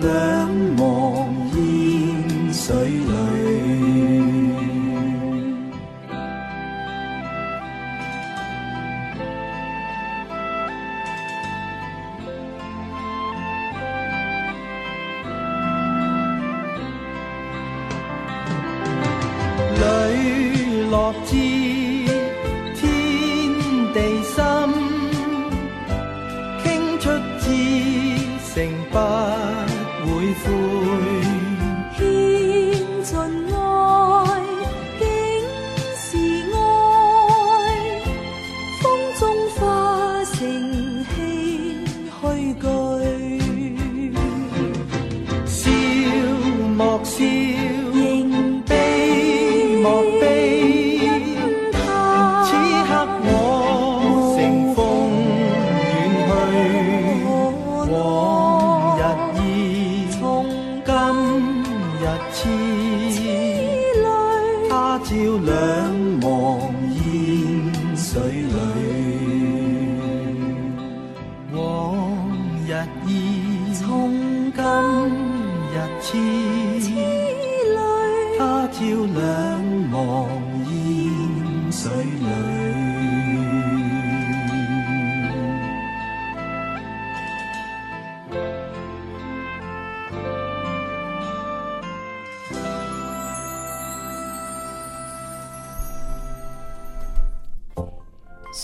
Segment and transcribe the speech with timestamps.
[0.00, 0.93] The.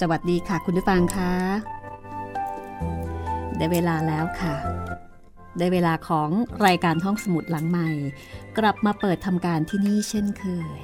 [0.01, 1.33] สวัสดีค่ะคุณผู้ฟังคะ
[3.59, 4.55] ได้เวลาแล้วค่ะ
[5.59, 6.31] ได้เวลาของ
[6.67, 7.91] รายการท้องสมุดหลังใหม่
[8.59, 10.45] กลับมาเปิดทำการที่นี่เช่นเค
[10.77, 10.79] ย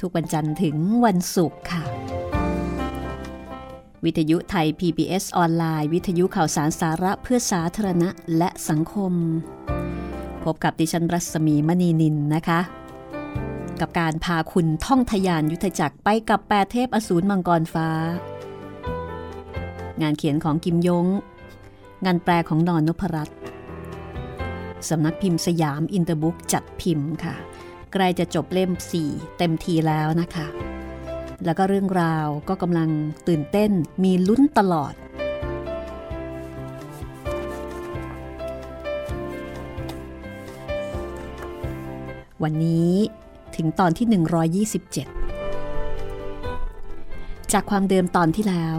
[0.00, 1.82] ทุกวันจันทร์ถึงวันศุกร์ค่ะ
[4.04, 9.12] วิทยุไทย PBS ออนไลน์ วิทยุข่าวสารสาระเพื่อสาธารณะและสังคม
[10.44, 12.60] พบกับดิฉันรัศมีมณีนินนะคะ
[13.80, 17.88] กับการพาคุณท่องทยานยุทธจักรไปกับแปดเทพอสูรมังกรฟ้า
[20.02, 21.06] งานเขียนของกิมยง
[22.04, 23.38] งานแปลของนอนนพรัตน์
[24.88, 27.34] สำนักพิมพ์สยามอินเตอร์บุ๊กจัดพิมพ์ค่ะ
[27.92, 28.70] ใกล้จะจบเล่ม
[29.04, 30.46] 4 เต็มทีแล้วนะคะ
[31.44, 32.88] แล้วก็เรื่องราวก็กำลัง
[33.28, 33.70] ตื่นเต้น
[34.04, 34.94] มีลุ้นตลอด
[42.42, 42.92] วันนี้
[43.56, 44.06] ถึงตอนที่
[44.66, 48.76] 127 จากความเดิมตอนที่แล้ว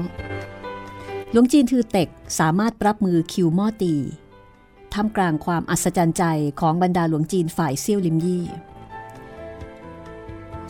[1.31, 3.95] หลวงจีนทือเต็กสามารถรับมือคิวม่อตี
[4.93, 6.23] ท่ามกลางความอัศจรรย์ใจ
[6.59, 8.45] ของบรรดาหลวงจีนฝ่ายเซี่ยวลิมยี่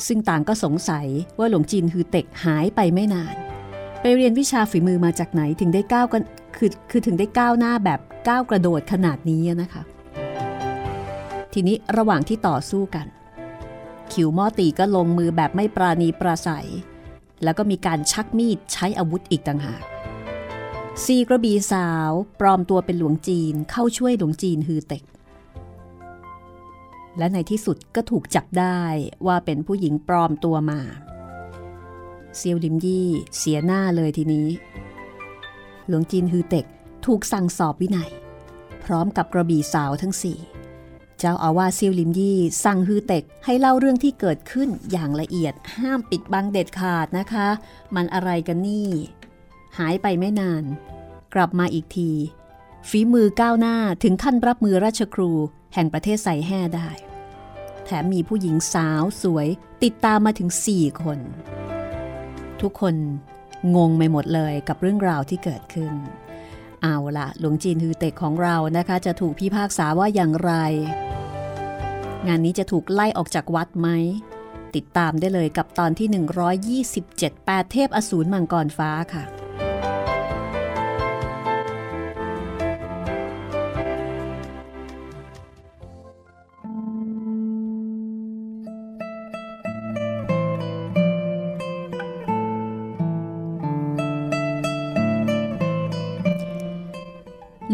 [0.07, 1.07] ซึ่งต่างก็สงสัย
[1.39, 3.35] ว่าหลวงจีนฮือเต็กหายไปไม่นาน
[4.01, 6.21] ไปเรียนวิชาฝีมือมาจากไหนถึงได้ก้าวกัน
[6.57, 9.83] คือคือถึงได้ก้าวหน้าแบบก้าวกระโดดขนาดนี้นะคะ
[11.53, 13.05] ทีนี้ระหว่างที่ต่อสู้กัน
[14.13, 16.69] ขิวมอตีก็ลงมือแบบไม่ปราณีปราศัย
[17.43, 19.83] แล้วก็มีการชักมีดใช้อาวุธอีกต่างหาก
[21.03, 25.03] ซีกระบีสาวปลอมตัวเป็นหลวงจีนเข้าช่วยหลวงจีนฮือเต็ก
[27.17, 28.81] และในที่สุดก็ถูกจับได้
[29.27, 30.79] ว่าเป็นผู้หญิงปลอมตัวมา
[32.37, 34.47] เซียวลิมยี่เสียหน้าเลยทีนี้
[35.87, 36.65] หลวงจีนฮือเต็ก
[37.05, 38.11] ถูกสั่งสอบวินัย
[38.85, 40.37] พร้อมกับกระบี่สาวทั้งสี่
[41.19, 47.47] เจ้าอาวาสซียวลิมยี่สั่งฮือเต็กให้เล่าเรื่องที่เกิดขึ้นอย่างละเอียดห้ามปิดบังเด็ดขาดนะคะ
[47.95, 48.89] มันอะไรกันนี่
[49.77, 50.63] หายไปไม่นาน
[51.33, 52.11] กลับมาอีกที
[52.89, 55.31] ฝีมือก้าวหน้าถึงขั้นรับมือราชครู
[55.73, 56.89] แห่งประเทศไซแห่ได้
[57.85, 59.47] แถมมีผู้หญิงสาวสวย
[59.83, 61.19] ติดตามมาถึงสี่คน
[62.61, 62.95] ทุกคน
[63.75, 65.93] งงไปหมดเลยกับเรื่องราวที่เกิดขึ้น
[66.87, 70.51] เอาละหลวงจีนฮือเต็กของเรานะคะจะถูกพิพากษาว่าอย่างไร
[72.27, 73.87] งานนี้จะถูกไล่ออกจากวัดไหม
[74.75, 76.07] ติดตามได้เลยกับตอนที่
[77.13, 79.23] 127 8 เทพอสูรมังกรฟ้าค่ะ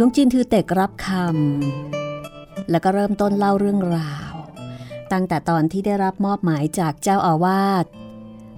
[0.03, 4.33] ลวงจีนทือเต็กรับคำแล้วก็เริ่มต้นเล่าเรื่องราว
[5.11, 7.85] ตั้งแต่ตอนที่ได้รับมอบหมายจากเจ้าอาวาส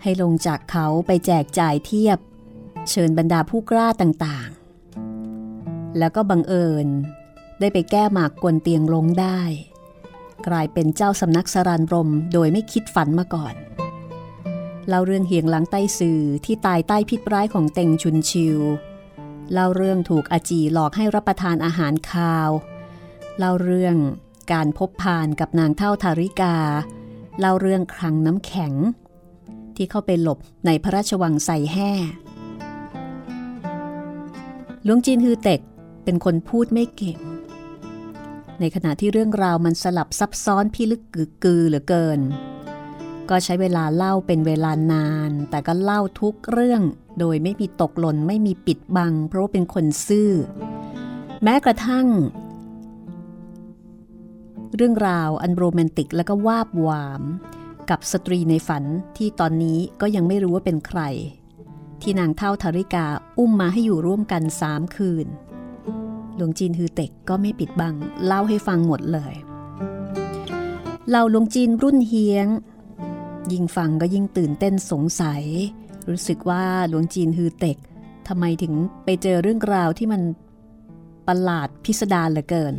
[0.04, 2.19] ให้ลงจากเขาไปแจกจ่ายเทียบ
[2.90, 6.88] เชิญบรรดาผู้กล้าต่างๆ แล้วก็บังเอิญ
[7.60, 9.42] ได้ไปแก้หมากกวนเตียงลงได้
[10.48, 13.56] กลายเป็นเจ้าสำนักสรานรมโดยไม่คิดฝันมาก่อน
[14.88, 18.60] เล่าเรื่องเฮียงหลังใต้สื่อที่ตายใต้พิษร้ายของเต็งชุนชิว
[19.53, 22.50] เล่าเรื่องถูกอาจีหลอกให้รับประทานอาหารคาว
[23.38, 23.95] เล่าเรื่อง
[24.51, 26.55] การพบพานกับนางเท่าทาริกา
[27.39, 28.73] เล่าเรื่องคลังน้ำแข็ง
[29.75, 31.91] ที่เข้าไปหลบในพระราชวังไซแห่
[34.83, 35.61] หลวงจีนฮือเต็ก
[36.03, 37.17] เป็นคนพูดไม่เก่ง
[38.59, 42.19] ในขณะที่เรื่องราวมันสลับซับซ้อนพิลึกกึกกือเหลือเกิน
[43.30, 46.81] ก็ใช้เวลาเล่าเป็นเวลานาน แต่ก็เล่าทุกเรื่อง
[47.20, 50.31] โดยไม่มีตกหล่นไม่มีปิดบัง เพราะว่าเป็นคนซื่อ
[51.44, 52.08] แม้กระทั่ง
[54.75, 57.22] เรื่องราวอันโรแมนติกและก็วาบหวาม
[57.90, 58.84] กับสตรีในฝัน
[59.18, 61.02] ที่ตอนนี้ก็ยังไม่รู้ว่าเป็นใคร
[62.02, 63.06] ที่นางเท่าธาริกา
[63.38, 65.28] อุ้มมาให้อยู่ร่วมกันสามคืน
[66.36, 69.34] หลวงจีนฮือเต็กก็ไม่ปิดบัง เล่าให้ฟังหมดเลย
[71.10, 72.48] เหล่าหลวงจีนรุ่นเฮียง
[73.51, 75.44] ยิ่งฟังก็ยิ่งตื่นเต้นสงสัย
[76.10, 77.78] รู้สึกว่าหลวงจีนฮือเต็ก
[78.28, 78.74] ทำไมถึง
[79.04, 80.22] ไปเจอเรื่องราวที่มัน
[81.28, 82.75] ประหลาดพิสดารเหลือเกิน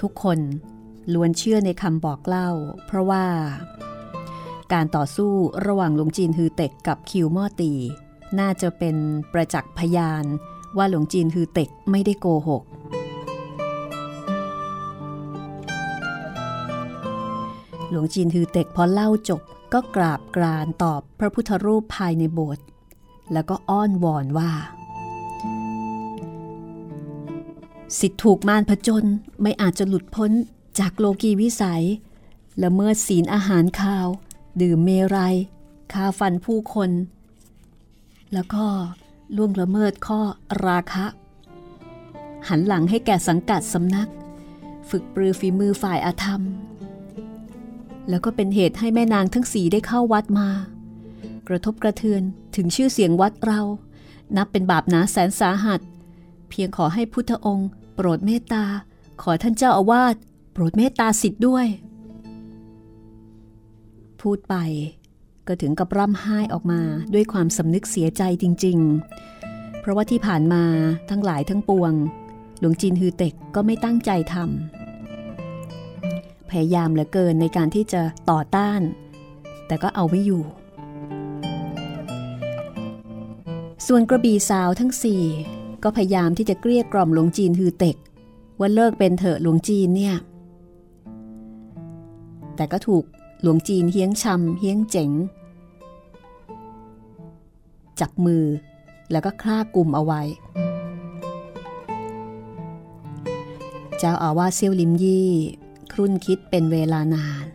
[0.00, 0.38] ทุกคน
[1.12, 2.50] ล้วนเชื่อในคำบอกเล่า
[2.86, 3.26] เพราะว่า
[4.72, 5.32] การต่อสู้
[5.66, 7.72] ระหว่างหลวงจีนฮือเต็กกับคิวมอตี
[8.38, 8.96] น่าจะเป็น
[9.32, 10.24] ประจักษ์พยาน
[10.76, 12.62] ว่าหลวงจีนฮือเต็กไม่ได้โกหก
[17.90, 19.40] หลวงจีนฮือเต็กพอเล่าจบ
[19.72, 22.64] ก็กราบกรานตอบพระพุทธรูปภายในโบสถ์
[23.32, 24.52] แล้วก็อ้อนวอนว่า
[27.98, 29.04] สิทธิถูกมารผจญ
[29.42, 30.30] ไม่อาจจะหลุดพ้น
[30.78, 31.84] จากโลกีวิสัย
[32.58, 34.06] และเมิดศีลอาหารคาว
[34.60, 35.36] ดื่มเมรัย
[35.92, 36.90] คาฟันผู้คน
[38.32, 38.64] แล้วก็
[39.36, 40.20] ล่วงละเมิดข้อ
[40.66, 41.06] ราคะ
[42.48, 44.08] หันหลังให้แก่สังกัดสำนัก
[44.90, 46.42] ฝึกปรือฝีมือฝ่ายอาธรรม
[48.08, 50.48] แล้วก็เป็นเหตุให้แม่นางทั้งสีได้เข้าวัดมา
[51.48, 52.22] กระทบกระเทือน
[52.56, 53.60] ถึงชื่อเสียงวัดเรา
[54.36, 55.80] นับเป็นบาปหนาแสนสาหัส
[56.50, 58.64] เพียงขอให้พุทธองค์ โปรดเมตตา
[59.22, 60.14] ขอท่านเจ้าอาวาส
[60.52, 61.66] โปรดเมตตาสิทธิ์ด้วย
[64.20, 64.54] พูดไป
[65.46, 66.80] ก็ถึงกับร่ำไห้ออกมา
[67.14, 68.78] ด้วยความสำนึกเสียใจจริง
[69.30, 70.64] ๆ เพราะว่าที่ผ่านมา
[71.10, 71.92] ทั้งหลายทั้งปวง
[72.60, 74.79] หลวงจีนฮือเต็กก็ไม่ตั้งใจทำ
[76.50, 78.80] พยายามเหลือเกินในการที่จะต่อต้าน
[79.66, 80.42] แต่ก็เอาไม่อยู่
[83.86, 85.22] ส่วนกระบี่สาวทั้งสี่
[85.82, 87.96] ก็พยายามที่จะเกลี้ยกล่อมหลวงจีนฮือเต็ก
[88.58, 90.16] ว่าเลิกเป็นเถอะหลวงจีนเนี่ย
[92.56, 93.04] แต่ก็ถูก
[93.42, 95.10] หลวงจีนเฮี้ยงชำเฮี้ยงเจ๋ง
[98.00, 98.44] จับมือ
[99.10, 100.22] แล้วก็คล้ากลุ่มเอาไว้
[103.98, 105.30] เจ้าอาวาสเซียวลิมยี่
[106.00, 107.46] รุ่นคิดเป็นเวลานาน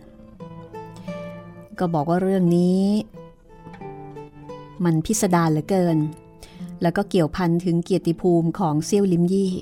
[1.80, 2.84] ก็บอกว่าเรื่องนี้
[4.84, 5.98] มันพิสดารเหลือเกิน
[6.82, 9.54] แล้วก็เกี่ยวพันถึงเกียรติภูมิของเซี่ยวลิมยี่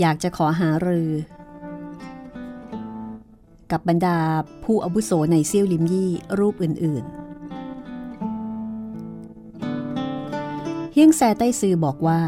[0.00, 1.10] อยากจะขอหารือ
[3.70, 4.18] กับบรรดา
[4.64, 7.16] ผู้อาวุโสในเซี่ยวลิมยี่รูปอื่น ๆ
[10.92, 12.20] เฮียงแซใต้ซือบอกว่า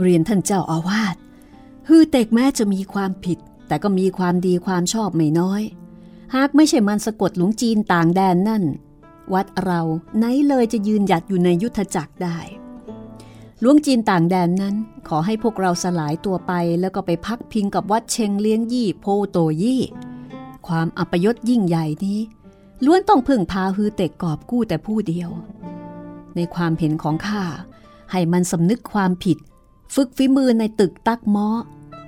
[0.00, 1.16] เรียนท่านเจ้าอาวาส
[1.88, 3.38] ฮือเต็กแม้จะมีความผิด
[3.68, 5.62] แต่ก็มีความดีความชอบไม่น้อย
[6.34, 8.64] หากไม่ใช่มันสะกดหลวงจีนต่างแดนนั่น
[9.34, 9.82] วัดเรา
[10.18, 12.38] ไหนเลยจะยืนหยัดอยู่ในยุทธจักรได้
[13.60, 14.74] หลวงจีนต่างแดนนั้น
[15.08, 19.82] ขอให้พวกเราสลายตัวไปแล้วก็ไปพักพิงกับวัดเชงเลี้ยงยี่โพโตยี่
[20.66, 22.20] ความอัปยศยิ่งใหญ่นี้
[22.84, 25.30] ล้วนต้องพึ่งพาฮือเต็กกอบกู้แต่ผู้เดียว
[26.36, 27.44] ในความเห็นของข้า
[28.10, 29.38] ให้มันสำนึกความผิด
[29.94, 31.48] ฝึกฝีมือในตึกตักม้อ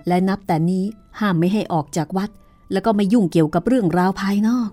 [0.09, 0.85] และนับแต่นี้
[1.21, 2.30] ห้ามไม่ให้ออกจากวัด
[2.73, 4.71] แล้วก็ไม่ยุ่งเกี่ยวกับเรื่องราวภายนอก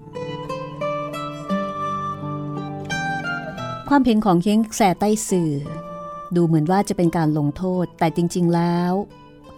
[3.89, 5.51] ความเห็นของเค้งแสใต้สื่อ
[6.35, 8.93] ดูเหมือนว่าจะเป็นการลงโทษ แต่จริง ๆ แล้ว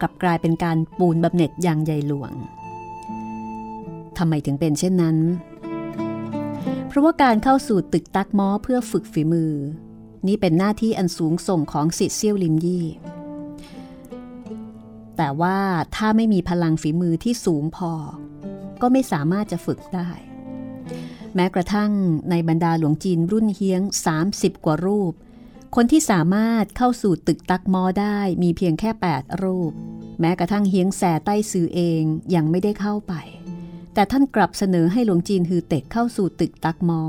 [0.00, 2.32] กลับกลายเป็นการปูนบำเหน็จอย่างใหญ่หลวง
[4.18, 5.16] ทำไมถึงเป็นเช่นนั้น
[6.88, 9.52] เพราะว่าการเข้าสู่ตึกตักม้อเพื่อฝึกฝีมือ
[10.26, 12.86] นี่เป็นหน้าที่อันสูงส่งของสิทธิ์เซี่ยวลิมยี่
[15.16, 15.58] แต่ว่า
[15.96, 17.92] ถ้าไม่มีพลังฝีมือที่สูงพอ
[18.82, 20.10] ก็ไม่สามารถจะฝึกได้
[21.34, 21.90] แม้กระทั่ง
[22.30, 23.80] ในบรรดาหลวงจีนรุ่นเฮียง
[24.22, 25.12] 30 กว่ารูป
[25.76, 29.72] คนที่สามารถเข้าสู่ตึกตักมอได้มีเพียงแค่ 8 รูป
[30.20, 32.02] แม้กระทั่งเฮียงแสใต้ซือเอง
[32.34, 33.14] ยังไม่ได้เข้าไป
[33.94, 37.02] แต่ท่านกลับเสนอให้หลวงจีนฮือเต็กเข้าสู่ตึกตักมอ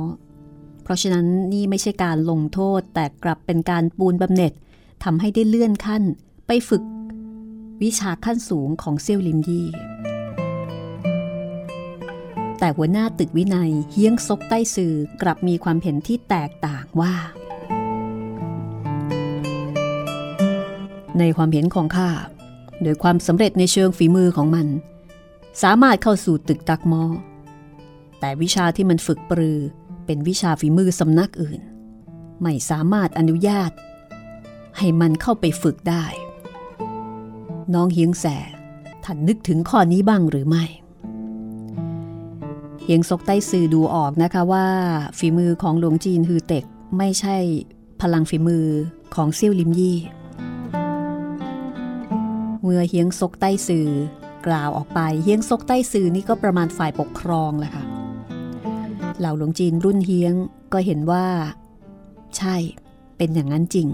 [0.84, 4.54] เพราะฉะนั้นนี่ไม่ใช่การลงโทษแต่กลับเป็นการปูนบำเหน็จ
[5.04, 6.04] ทำให้ได้เลื่อนขั้น
[6.48, 6.84] ไปฝึก
[7.84, 9.67] วิชาขั้นสูงของเซี่ยวลิมยี่
[12.60, 17.13] แต่หัวหน้าตึกวินัยเฮียงซกใต้สื่อกลับมีความเห็นที่แตกต่างว่า
[21.19, 22.10] ในความเห็นของข้า
[22.84, 24.67] โดยความสำเร็จในเชิงฝีมือของมัน
[25.63, 27.03] สามารถเข้าสู่ตึกตักมอ
[28.19, 29.60] แต่วิชาที่มันฝึกปรือ
[30.05, 31.62] เป็นวิชาฝีมือสำนักอื่น
[32.41, 33.72] ไม่สามารถอนุญาต
[34.77, 36.05] ให้มันเข้าไปฝึกได้
[37.74, 38.25] น้องเฮียงแส
[39.03, 40.63] ท่านนึกถึงข้อนี้บ้างหรือไม่
[42.81, 44.67] เฮียงซกใต้สื่อดูออกนะคะว่า
[45.17, 46.65] ฝีมือของหลวงจีนฮือเต็ก
[46.97, 47.38] ไม่ใช่
[48.01, 48.65] พลังฝีมือ
[49.15, 49.97] ของเซี่ยวลิมยี่
[52.62, 53.88] เมื่อเฮียงซกใต้สื่อ
[54.47, 57.83] กล่าวออกไปเฮียงซกใต้สื่อนี่ก็ประมาณฝ่ายปกครองแหละค่ะ
[59.19, 60.33] เหล่าหลวงจีนรุ่นเฮียง
[60.74, 61.25] ก็เห็นว่า
[62.38, 62.55] ใช่
[63.17, 63.88] เป็นอย่างนั้นจริง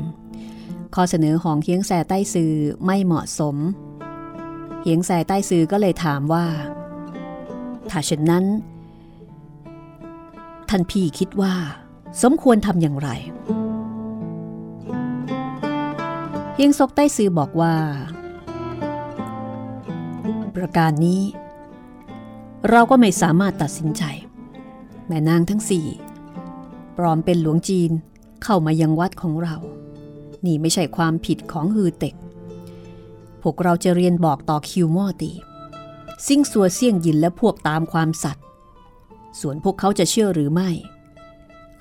[0.95, 2.53] ข้อเสนอของเฮียงแสใต้สื่อ
[2.85, 3.55] ไม่เหมาะสม
[4.81, 6.45] เฮียงแสใต้สื่อก็เลยถามว่า
[7.89, 8.45] ถ้าเช่นนั้น
[10.69, 11.53] ท่านพี่คิดว่า
[12.21, 13.09] สมควรทำอย่างไร
[16.55, 17.75] เฮียงซกใต้สื่อบอกว่า
[20.55, 21.21] ประการนี้
[22.69, 24.03] เราก็ไม่สามารถตัดสินใจ
[25.07, 25.85] แม่นางทั้งสี่
[26.97, 27.91] ปลอมเป็นหลวงจีน
[28.43, 29.55] เข้ามายังวัดของเรา
[30.45, 32.15] นี่ไม่ใช่ความผิดของฮือเต็ก
[33.41, 35.31] พวกเราจะเรียนบอกต่อคิวมอตี
[36.27, 38.43] ซิ่งสัวเสี่ยงยินและพวกตามความสัตว์
[39.39, 40.69] ส่วนพวกเขาจะเชื่อหรือไม่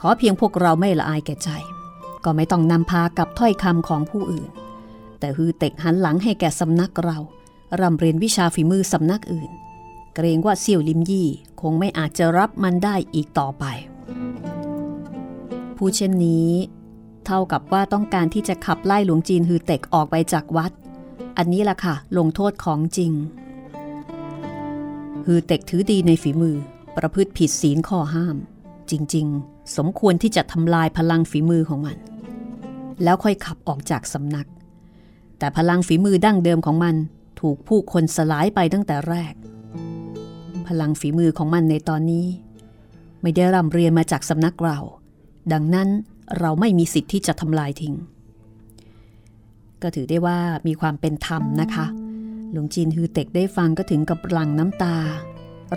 [0.01, 1.51] ขอเพียงพวกเราไม่ละอายแก่ใจ
[2.25, 4.51] ก็ไม่ต้องนำพากับถ้อยคำของผู้อื่น
[5.19, 7.19] แต่ฮือเต็กหันหลังให้แก่สำนักเรา
[7.81, 9.51] ร่ำเรียนวิชาฝีมือสำนักอื่น
[10.15, 11.29] เกรงว่าเสี่ยวลิมยี่
[11.61, 13.65] คงไม่อาจจะรับมันได้อีกต่อไป
[15.77, 16.51] ผู้เช่นนี้
[17.27, 20.73] เท่ากับว่าต้องการที่จะขับไล่หลวงจีนฮือเต็กออกไปจากวัด
[21.39, 23.13] อันนี้ล่ะค่ะ ลงโทษของจริง
[25.27, 26.57] ฮือเต็กถือดีในฝีมือ
[26.97, 28.37] ประพฤติผิดศีลข้อห้าม
[28.91, 31.97] จริง ๆ สมควรที่จะทำลายพลังฝีมือของมัน
[33.03, 34.47] แล้วค่อยขับออกจากสำนัก
[35.39, 36.95] แต่พลังฝีมือดั้งเดิมของมัน
[37.41, 39.35] ถูกผู้คนสลายไปตั้งแต่แรก
[40.67, 42.27] พลังฝีมือของมันในตอนนี้
[43.23, 44.79] ไม่ได้ร่ำเรียนมาจากสำนักเรา
[45.53, 45.89] ดังนั้น
[46.41, 47.95] เราไม่มีสิทธิ์ที่จะทำลายทิ้ง
[49.83, 51.87] ก็ถือได้ว่ามีความเป็นธรรมนะคะ
[52.53, 54.97] หลวงจีนฮือเต็กได้ฟังก็ถึงกับหลั่งน้ำตา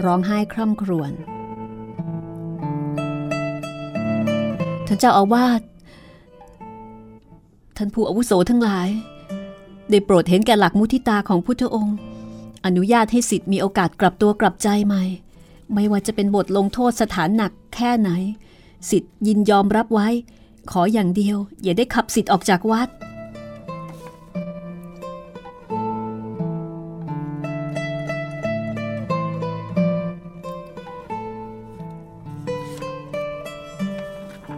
[0.03, 1.11] ร้องไห้คร่ำครวญ
[4.87, 5.61] ท่านเจ้าอาวาส
[7.77, 8.89] ท่านผู้อาวุโสทั้งหลาย
[9.89, 11.97] ได้โปรดเห็นแก่หลักมุทิตาของพุทธองค์
[12.65, 15.03] อนุญาตให้สิทธิ์มีโอกาสกลับตัวกลับใจใหม่
[15.73, 18.09] ไม่ว่าจะเป็นบทลงโทษสถานหนักแค่ไหน
[18.89, 20.07] สิทธิ์ยินยอมรับไว้
[20.71, 22.89] ขออย่างเดียว อย่าได้ขับสิทธิ์ออกจากวัด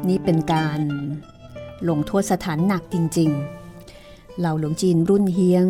[0.07, 0.79] นี่เป็นการ
[1.89, 3.29] ลงโทษสถานหนักจริง
[3.83, 5.65] ๆ เหล่าหลวงจีนรุ่นเฮียง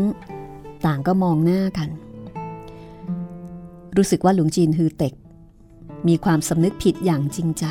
[0.85, 1.89] ต่างก็มองหน้ากัน
[3.95, 5.13] รู้สึกว่าหลวงจีนฮือเต็ก
[6.07, 7.65] มีความสำนึกผิดอย่างจริงใจ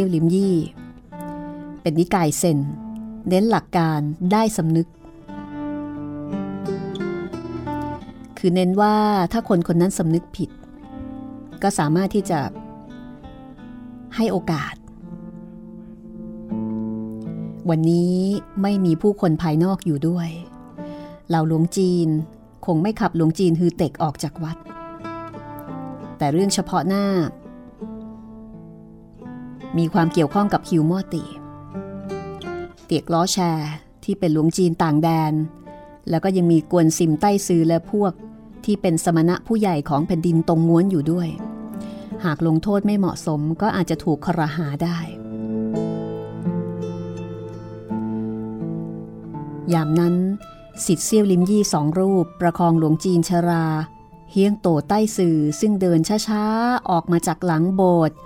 [0.00, 0.56] ซียวหลิมยี่
[1.82, 2.58] เป็นนิกายเซน
[3.28, 4.00] เน้นหลักการ
[4.32, 4.88] ได้สำนึก
[8.38, 8.96] คือเน้นว่า
[9.32, 10.50] ถ้าคนคนนั้นสำนึกผิด
[11.62, 12.40] ก็สามารถที่จะ
[14.16, 14.74] ให้โอกาส
[17.70, 18.14] วันนี้
[18.62, 20.28] ไม่มีผู้คนภายนอกอยู่ด้วย
[21.28, 22.08] เหล่าหลวงจีน
[22.66, 24.56] คงไม่ขับหลวงจีนฮือเต็กออกจากวัด
[26.18, 27.04] แต่เรื่องเฉพาะหน้า
[29.76, 31.24] มีความเกี่ยวข้องกับฮิวมอตี
[32.86, 33.70] เตียกล้อแชร์
[34.04, 35.32] ที่เป็นหลวงจีนต่างแดน
[36.10, 38.12] แล้วก็ยังมีกวนซิมใต้ซือและพวก
[38.64, 41.28] ที่เป็นสมณะผู้ใหญ่ของแผ่นดินตรงม้วนอยู่ด้วย
[42.24, 44.98] หากลงโทษไม่เหมาะสมก็อาจจะถูกครหาได้
[49.72, 50.14] ยามนั้น
[50.86, 53.66] สิทธิ์เซี่ยวลิมยี่สองรูป ประคองหลวงจีนชรา
[54.32, 58.16] เฮียงโตใต้สื่อซึ่งเดินช้าๆ ออกมาจากหลังโบสถ์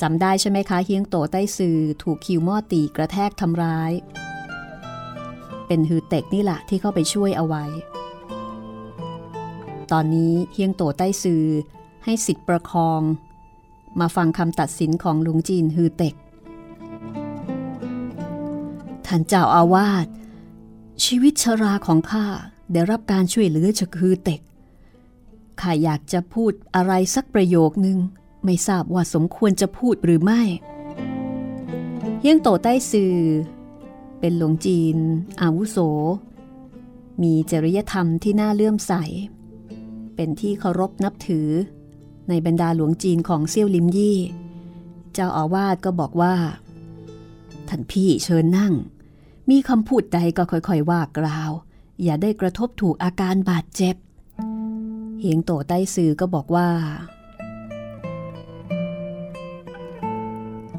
[0.00, 3.92] จำได้ใช่ไหมคะเฮียงโตใต้สื่อถูกคิวมอตีกระแทกทำร้าย
[5.66, 7.64] เป็นฮือเต็กนี่แหละที่เข้าไปช่วยเอาไว้
[9.92, 11.44] ตอนนี้เฮียงโตใต้สื่อ
[12.04, 13.02] ให้สิทธิ์ประคอง
[14.00, 16.14] มาฟังคำตัดสินของลวงจีนฮือเต็ก
[19.06, 20.06] ท่านเจ้าอาวาส
[21.04, 22.26] ชีวิตชราของข้า
[22.72, 24.40] ได้รับการช่วยเหลือจากฮือเต็ก
[25.60, 27.98] ข้าอยากจะพูดอะไรสักประโยคนึง
[28.44, 30.42] ไม่ทราบว่าสมควรจะพูดหรือไม่
[32.20, 33.16] เฮียงโตใต้สื่อ
[34.20, 34.96] เป็นหลวงจีน
[35.40, 35.78] อาวุโส
[37.22, 38.92] มีจริยธรรมที่น่าเลื่อมใส
[40.14, 41.48] เป็นที่เคารพนับถือ
[42.28, 44.18] ในบรรดาหลวงจีนของเซี่ยวลิมยี่
[45.12, 46.34] เจ้าอาวาสก็บอกว่า
[47.68, 48.74] ท่านพี่เชิญนั่ง
[49.50, 51.50] มีคำพูดใดก็ค่อยๆ ว่ากล่าว
[52.02, 53.96] อย่าได้กระทบถูกอาการบาดเจ็บ
[55.20, 56.68] เฮียงโตใต้ซือก็บอกว่า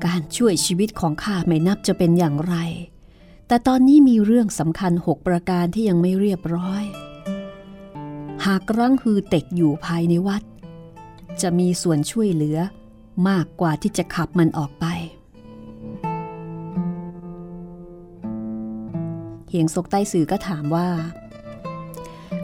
[0.06, 2.56] การช่วยชีวิตของข้าไม่นับจะเป็นอย่างไร
[3.48, 6.84] แต่ตอนนี้มีเรื่องสำคัญหกประการที่ยังไม่เรียบร้อย
[8.46, 10.44] หากรังฮือเต็กอยู่ภายในวัด
[11.42, 12.58] จะมีส่วนช่วยเหลือ
[13.30, 14.86] มากกว่าที่จะขับมันออกไป
[19.50, 20.90] เฮียงซกใต้สื่อก็ถามว่า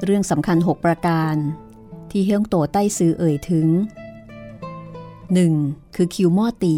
[0.03, 1.36] เรื่องสำคัญ6ประการ
[2.12, 3.67] ที่เฮียงโตใต้สื่อเอ่ยถึง
[5.41, 5.95] 1.
[5.95, 6.77] คือคิวมอตี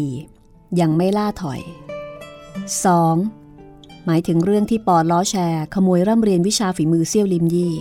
[0.80, 1.60] ยังไม่ล่าถอย
[3.22, 4.06] 2.
[4.06, 7.74] หมายถึงเรื่องที่ปอล้อแชร์ ขโมยร่ำเรียนวิชาฝีมือเซี่ยวลิมยี่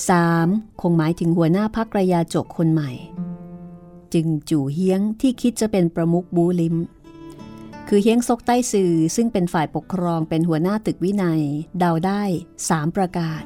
[0.00, 0.80] 3.
[0.80, 2.90] คงหมายถึงหัวหน้าพักระยาจกคนใหม่
[4.14, 6.76] จึงจู่เฮียงที่คิดจะเป็นประมุขบูลิม
[7.88, 11.42] คือเฮียงซกใต้สื่อซึ่งเป็นฝ่ายปกครองเป็นหัวหน้าตึกวินัย
[11.78, 12.22] เดาได้
[12.60, 13.42] 3 ประการ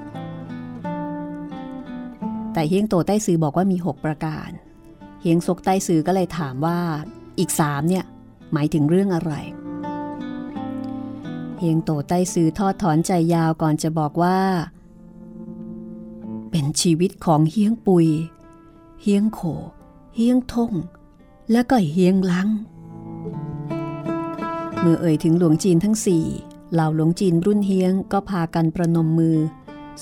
[2.53, 4.51] แต่เฮียงโตใต้สื่อบอกว่ามี 6 ประการ
[5.21, 6.79] เฮียงซกใต้สื่อก็เลยถามว่า
[7.38, 8.05] อีก 3 เนี่ย
[8.53, 9.33] หมายถึงเรื่องอะไร
[11.59, 14.39] เฮียงโตใต้สื่อทอดถอนใจยาวก่อนจะบอกว่า
[16.51, 18.07] เป็นชีวิตของเฮียงปุย
[19.03, 19.41] เฮียงโข
[20.17, 20.73] เฮียงทง
[21.53, 22.49] และก็เฮียงลัง
[24.81, 26.25] เมื่อเอ่ยถึงหลวงจีนทั้งสี่
[26.73, 29.37] เหล่าหลวงจีนรุ่นเฮียงก็พากันประนมมือ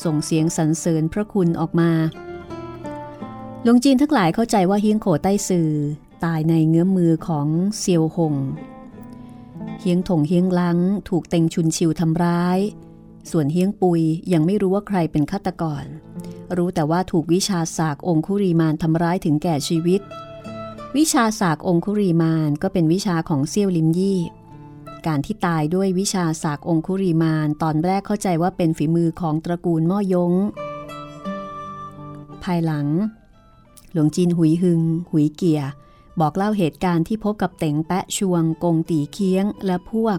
[0.02, 1.90] ส่งเสียงสรรเสริญพระคุณออกมา
[3.62, 5.70] หลวงจีนทั้งหลายเข้าใจว่าเฮียงโขใต้สื่อ
[6.24, 7.48] ตายในเงื้อมมือของ
[7.78, 8.34] เซียวหง
[9.80, 12.58] เฮียงถงเฮียงลังถูกเต็งชุนชิวทำร้าย
[13.30, 14.00] ส่วนเฮียงปุย
[14.32, 15.84] ยังไม่รู้ว่าใครเป็นฆาตกร
[16.56, 20.00] รู้แต่ว่าถูกวิชาศากองคุรีมานทำร้ายถึงแก่ชีวิต
[20.96, 24.20] วิชาศากองคุรีมานก็เป็นวิชาของเซียวลิมยี่
[25.06, 30.32] การที่ตายด้วยวิชาศากองคุรีมานตอนแรกเข้าใจว่าเป็นฝีมือของตระกูลม่อยง
[32.44, 32.86] ภายหลัง
[33.92, 35.60] หลวงจีนหุยหึง หุยเกีย
[36.20, 40.18] บอกเล่าเหตุการณ์ที่พบกับเต๋งแปะชวง กงตีเคียงและพวก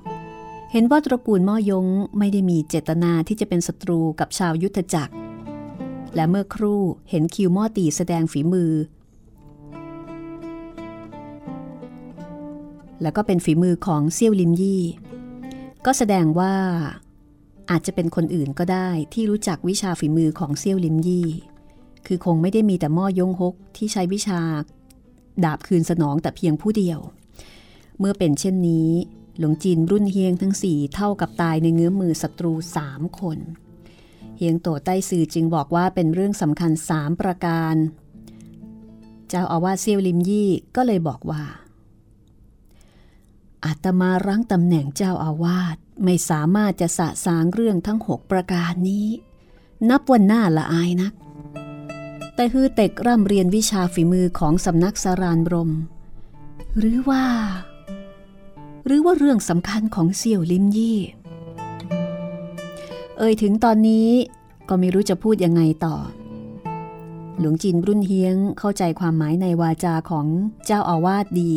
[0.72, 5.14] เห็นว่าตระกูลม่อยงไม่ได้มีเจตนาที่จะเป็นศัตรูกับชาวยุทธจักร
[6.16, 8.72] และเมื่อครู่เห็นคิวม่อตีแสดงฝีมือ
[13.02, 14.84] แล้วก็เป็นฝีมือของเซี่ยวลิมยี่
[15.86, 16.54] ก็แสดงว่า
[17.70, 21.28] อาจจะเป็นคนอื่นก็ได้ที่รู้จักวิชาฝีมือของเซี่ยวลิมยี่
[22.08, 24.42] คือคงไม่ได้มีแต่ม่อยงฮกที่ใช้วิชา
[25.46, 27.00] ดาบคืนสนองแต่เพียงผู้เดียว
[28.00, 28.92] เมื่อเป็นเช่นนี้
[29.40, 33.38] หลวงจีนรุ่นเฮียงทั้งสี่เท่ากับตายในเงื้อมือศัตรูสามคน
[34.38, 37.76] เฮียงโตใต้สื่อจึงบอกว่าเป็นเรื่องสำคัญสามประการ
[39.30, 41.44] เจ้าอาวาสเซียวลิมยี่ก็เลยบอกว่า
[43.66, 49.08] อาตมารั้งตำแหน่งเจ้าอาวาสไม่สามารถจะสะสางเรื่องทั้งหกประการนี้
[49.90, 51.14] นับวันหน้าละอายนัก
[52.40, 55.72] แต่ฮือเต็กร่ำเรียนวิชาฝีมือของสำนักสารานบรม
[56.78, 57.26] หรือว่า
[58.86, 61.00] หรือว่าเรื่องสำคัญของเสี่ยวลิมยี่
[63.18, 64.10] เอ่ยถึงตอนนี้
[64.70, 65.96] ก็ไม่รู้จะพูดยังไงต่อ
[67.40, 70.26] หลวงจินรุ่นเฮียงเข้าใจความหมายในวาจาของ
[70.66, 71.54] เจ้าอาวาสดี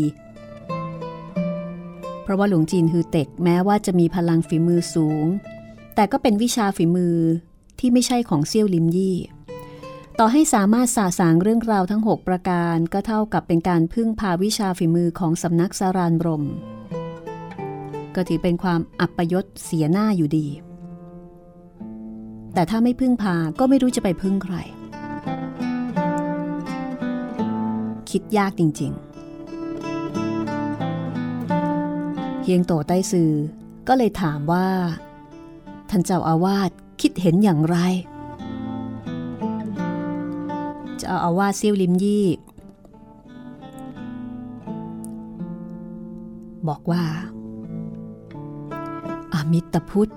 [2.23, 5.25] เพราะว่าหลวงจีนฮือเต็กแม้ว่าจะมีพลังฝีมือสูง
[5.95, 7.17] แต่ก็เป็นวิชาฝีมือ
[7.79, 9.17] ที่ไม่ใช่ของเซี่ยวลิมยี่
[10.23, 16.45] ต่อให้สามารถสาสางเรื่องราวทั้ง 6 ประการก็เท่ากับเป็นการพึ่งพาวิชาฝีมือของสำนักสารานบรม
[18.15, 20.47] ก็ถือเป็นความอัปยศเสียหน้าอยู่ดี
[22.55, 24.57] แต่ถ้าไม่พึ่งพาก็ไม่รู้จะไปพึ่งใคร
[28.11, 29.01] คิดยากจริง ๆ
[32.43, 33.31] เฮียงโตใต้ซือ
[33.89, 34.69] ก็เลยถามว่า
[35.91, 37.79] ท่านเจ้าอาวาสคิดเห็นอย่างไร
[41.01, 42.27] เจ้าอาวาสเซียวลิมยี่
[46.69, 47.05] บอกว่า
[49.33, 50.13] อามิตรพุทธ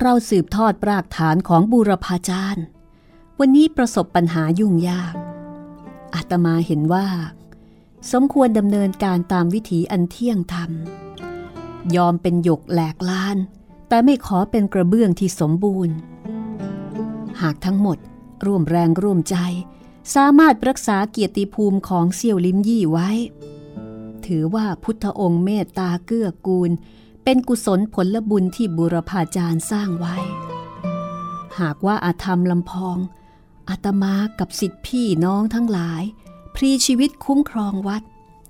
[0.00, 2.64] เราสืบทอดรากฐานของบูรพาจารย์
[3.38, 5.14] วันนี้ประสบปัญหายุ่งยาก
[6.14, 7.06] อาตมาเห็นว่า
[8.12, 10.70] สมควรดำเนินการตามวิถีอันเที่ยงธรรม
[11.96, 13.36] ยอมเป็นหยกแหลกล้าน
[13.88, 15.96] แต่ไม่ขอเป็นกระเบื้องที่สมบูรณ์
[17.40, 17.98] หากทั้งหมด
[18.46, 19.36] ร่วมแรงร่วมใจ
[20.14, 23.10] สามารถรักษาเกียรติภูมิของเสี่ยวลิมยี่ไว้
[24.26, 26.70] ถือว่าพุทธองค์เมตตาเกื้อกูล
[27.24, 30.16] เป็นกุศลผลบุญที่บุรพาจารย์สร้างไว้
[31.60, 32.98] หากว่าอาธรรมลำพอง
[33.68, 36.02] อาตมากับสิทธิพี่น้องทั้งหลาย
[36.54, 38.02] พรีชีวิตคุ้มครองวัด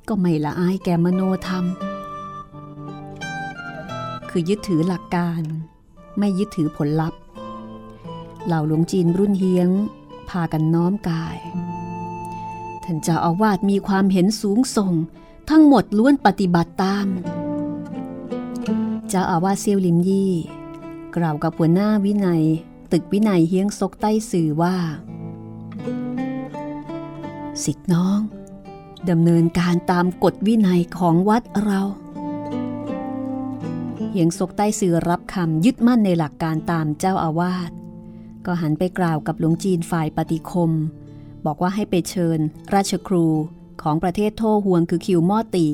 [0.09, 1.65] ก็ไม่ละอายแก่มโนธรรม
[4.29, 5.43] คือยึดถือหลักการ
[6.19, 7.21] ไม่ยึดถือผลลัพธ์
[8.49, 9.69] เหล่าหลวงจีนรุ่นเฮียง
[10.31, 11.37] พากันน้อมกาย
[12.85, 14.93] ท่านเจ้าอาวาสมีความเห็นสูงส่ง
[15.51, 17.07] ทั้งหมดล้วนปฏิบัติตาม
[19.09, 20.33] เจ้าอาวาสเซียวลิมยี่
[21.17, 22.45] กล่าวกับหัวหน้าวินัย
[22.93, 24.77] ตึกวินัยเฮียงซกใต้สื่อว่า
[27.65, 28.19] สิทธิน้อง
[29.11, 31.83] ดำเนินการตามกฎวินัยของวัดเรา
[34.11, 37.71] เฮียงซกใต้สื่อรับคำยึดมั่นในหลักการตามเจ้าอาวาส
[38.47, 40.73] ก็หันไปกล่าวกับหลวงจีนฝ่ายปฏิคม
[41.47, 42.39] บอกว่าให้ไปเชิญ
[42.75, 43.27] ราชครู
[43.83, 45.67] ของประเทศโทฮวงคือคิวมอตี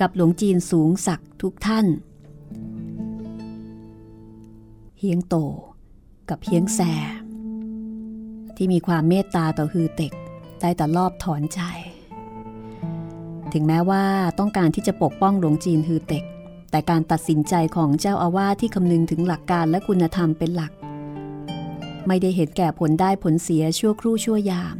[0.00, 1.86] กับหลวงจีนสูงศักดิ์ทุกท่าน
[4.98, 5.36] เฮียงโต
[6.30, 6.80] กับเฮียงแซ
[8.56, 10.12] ที่มีความเมตตาต่อฮือเต็ก
[10.60, 11.60] ได้แต่รอบถอนใจ
[13.52, 14.04] ถึงแม้ว่า
[14.38, 16.24] ต้องการที่จะปกป้องหลวงจีนฮือเต็ก
[16.70, 20.72] แต่การตัดสินใจของเจ้าอาวาสที่คำนึงถึงหลักการและคุณธรรมเป็นหลัก
[22.06, 24.76] ไม่ได้เห็นแก่ผลได้ผลเสียชั่วครู่ชั่วยาม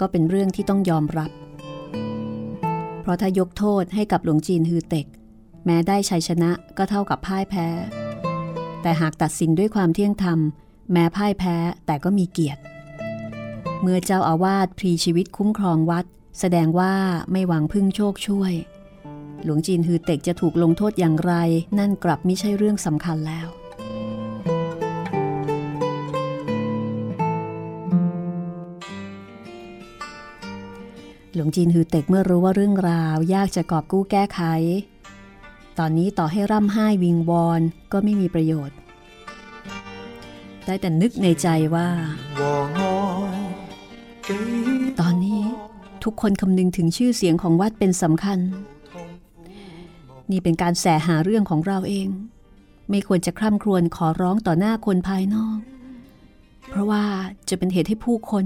[0.00, 1.30] ก็เป็นเรื่องที่ต้องยอมรับ
[3.00, 5.06] เพราะถ้ายกโทษให้กับหลวงจีนฮือเต็ก
[5.66, 7.66] แม้ได้ชัยชนะก็เท่ากับพ่ายแพ้
[8.82, 10.38] แต่หากตัดสินด้วยความเที่ยงธรรม
[10.92, 11.56] แม้พ่ายแพ้
[11.86, 12.60] แต่ก็มีเกียรติ
[13.82, 16.04] เมื่อเจ้าอาวาสพรีชีวิตคุ้มครองวัด
[16.38, 16.94] แสดงว่า
[17.32, 18.52] ไม่หวังพึ่งโชคช่วย
[19.44, 21.32] หลวงจีนฮือเต็กจะถูกลงโทษอย่างไร
[21.78, 23.48] นั่นกลับไม่ใช่เรื่องสำคัญแล้ว
[31.42, 34.40] หลวงจีนฮือเต็กเมื่อรู้ว่าเรื่องราว ยากจะกอบกู้แก้ไข
[35.78, 37.60] ตอนนี้ต่อให้ร่ำไห้วิงวอน
[37.92, 38.76] ก็ไม่มีประโยชน์
[40.66, 41.88] ได้แต่นึกในใจว่า
[45.00, 45.42] ตอนนี้
[46.04, 48.38] ทุกคนคำนึงถึงชื่อเสียงของวัดเป็นสำคัญ
[50.30, 52.08] นี่เป็นการแสหาเรื่องของเราเอง
[52.90, 55.58] ไม่ควรจะคร่ำครวญขอร้องต่อหน้าคนภายนอก
[56.68, 57.04] เพราะว่า
[57.48, 58.44] จะเป็นเหตุให้ผู้คน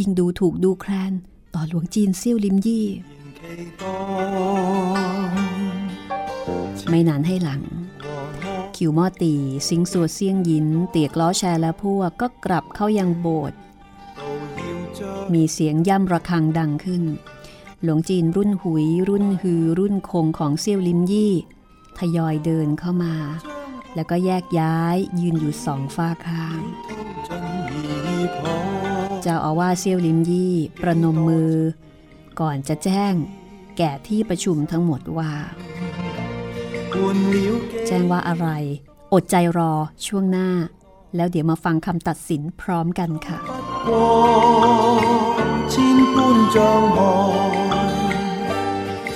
[0.00, 1.14] ยิ่งดูถูกดูแคลน
[1.54, 2.86] ต่อหลวงจีนเซี่ยวลิมยี่
[6.88, 7.62] ไม่นานให้หลัง
[8.76, 9.34] คิวมอตี
[9.68, 13.58] สิงสัวเซียงยิน เตียกล้อแชร์และพวกก็กลับเข้ายังโบสถ์
[15.32, 17.02] มีเสียงย่ำระฆังดังขึ้น
[17.82, 21.34] หลวงจีนรุ่นหุย รุ่นฮือ รุ่นคงของเซี่ยวลิมยี่
[21.98, 23.14] ทยอยเดินเข้ามา
[23.94, 26.60] แล้วก็แยกย้ายยืนอยู่สองฝ้าข้าง
[29.21, 31.53] เจ้าอาวาสเซี่ยวลิมยี่ ประนมมือ
[32.39, 33.13] ก่อนจะแจ้ง
[33.77, 35.31] แก่ที่ประชุมทั้งหมดว่า
[37.87, 38.47] แจ้งว่าอะไร
[39.13, 39.73] อดใจรอ
[40.05, 40.49] ช่วงหน้า
[41.15, 43.39] แล้วเดี๋ยวมาฟังคำตัดสินพร้อมกันค่ะ
[45.71, 45.73] 千
[46.15, 46.17] 般
[46.55, 46.57] 障
[46.97, 46.99] 碍，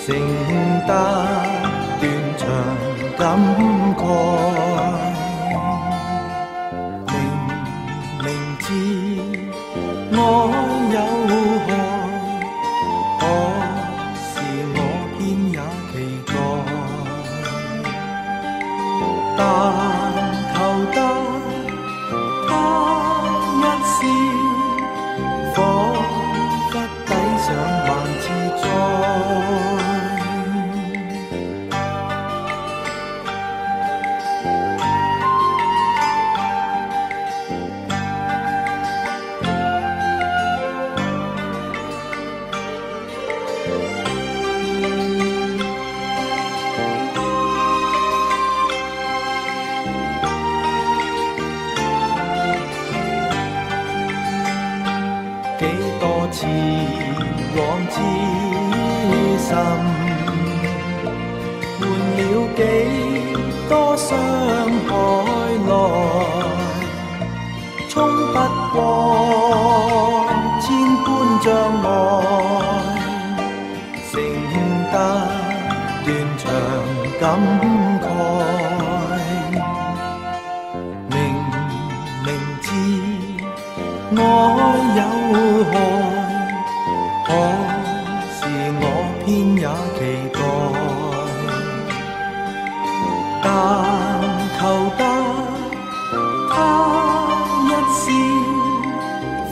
[0.03, 0.05] 承
[0.89, 0.91] 担
[2.01, 2.03] 断
[2.41, 2.43] 肠
[3.19, 3.23] 感
[4.01, 4.72] 慨。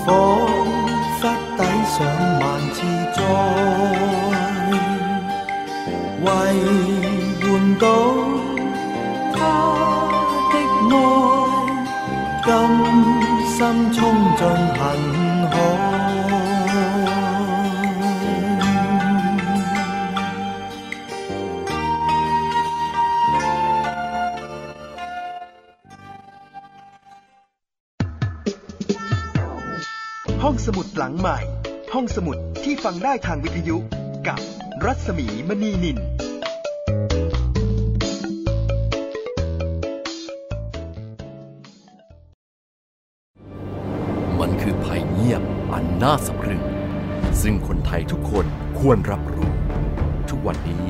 [0.04, 0.08] 仿
[1.20, 1.22] 佛
[1.56, 1.96] 抵上
[2.40, 2.76] 万次
[3.14, 3.18] 灾
[6.24, 6.26] 为
[7.40, 7.42] 换
[7.78, 7.84] 到
[9.32, 9.36] 他
[10.50, 10.54] 的
[10.90, 10.94] 爱
[12.44, 12.48] 甘
[13.46, 13.58] 心
[13.92, 14.00] 冲
[14.36, 15.91] 进恨海
[32.94, 33.76] งได้ทางวิทยุ
[34.28, 34.38] กับ
[34.84, 35.98] รัศมีมณีนิน
[44.40, 46.62] มันคือภัยเงียบอันน่าสะพรึง
[47.42, 48.46] ซึ่งคนไทยทุกคน
[48.78, 49.52] ควรรับรู้
[50.30, 50.86] ทุกวันนี้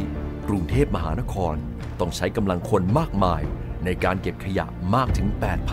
[0.49, 1.55] กรุงเทพมหานคร
[2.01, 3.43] ต้องใช้กำลังคนมากมาย
[3.85, 5.29] ในการเก็บขยะมากถึง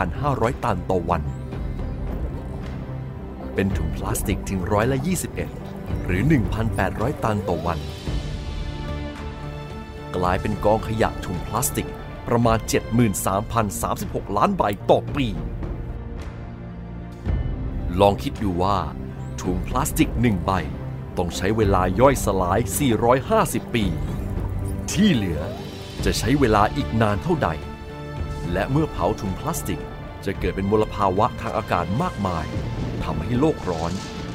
[0.10, 1.22] 8,500 ตันต่อวัน
[3.56, 5.59] เป็นถุงพลาสติกถึงร้อยละ 21
[6.12, 6.26] หรือ
[6.74, 7.80] 1,800 ตันต่อวัน
[10.15, 11.89] กลายเป็นกองขยะถุงพลาสติก
[12.28, 12.58] ประมาณ
[13.67, 15.28] 73,036 ล้านใบต่อปี
[18.00, 18.78] ลองคิดดูว่า
[19.41, 20.52] ถุงพลาสติกหนึ่งใบ
[21.17, 22.60] ต้องใช้เวลาย่อยสลาย
[23.17, 23.86] 450 ปี
[24.91, 25.41] ที่เหลือ
[26.06, 27.50] จะใช้เวลาอีกนานเท่าใด
[28.52, 29.82] และเมื่อเผาถุงพลาสติก
[30.26, 32.45] จะเกิดเป็นมลภาวะทางอากาศมากมาย
[33.04, 33.93] ทำให้โลกร้อน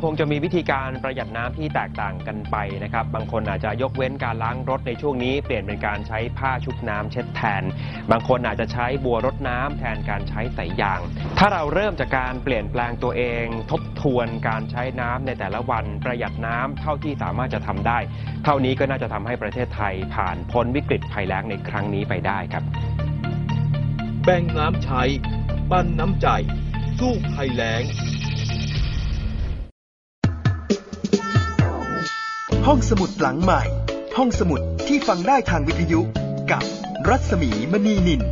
[0.00, 7.62] คนคงจะมีวิธีการประหยัดน้ำที่แตกต่างกันไปนะครับ บางคนอาจจะยกเว้นการล้างรถในช่วงนี้ เปลี่ยนเป็นการใช้ผ้าชุบน้ำเช็ดแทน
[8.10, 11.00] บางคนอาจจะใช้บัวรดน้ำแทนการใช้สายยาง
[11.38, 17.98] ถ้าเราเริ่มจากการเปลี่ยนแปลงตัวเอง ทบทวนการใช้น้ำในแต่ละวันประหยัดน้ำเท่าที่สามารถจะทำได้
[18.44, 22.64] เท่านี้ก็น่าจะทำให้ประเทศไทยผ่านพ้นวิกฤตภัยแล้งในครั้งนี้ไปได้ครับ
[24.24, 25.02] แบ่งน้ำใช้
[25.70, 26.28] ปั้นน้ำใจ
[26.98, 27.84] สู้ภัยแล้ง
[32.66, 33.62] ห้องสมุดหลังใหม่
[34.16, 36.00] ห้องสมุดที่ฟังได้ทางวิทยุ
[36.50, 36.62] กับ
[37.08, 38.22] รัศมีมณีนิน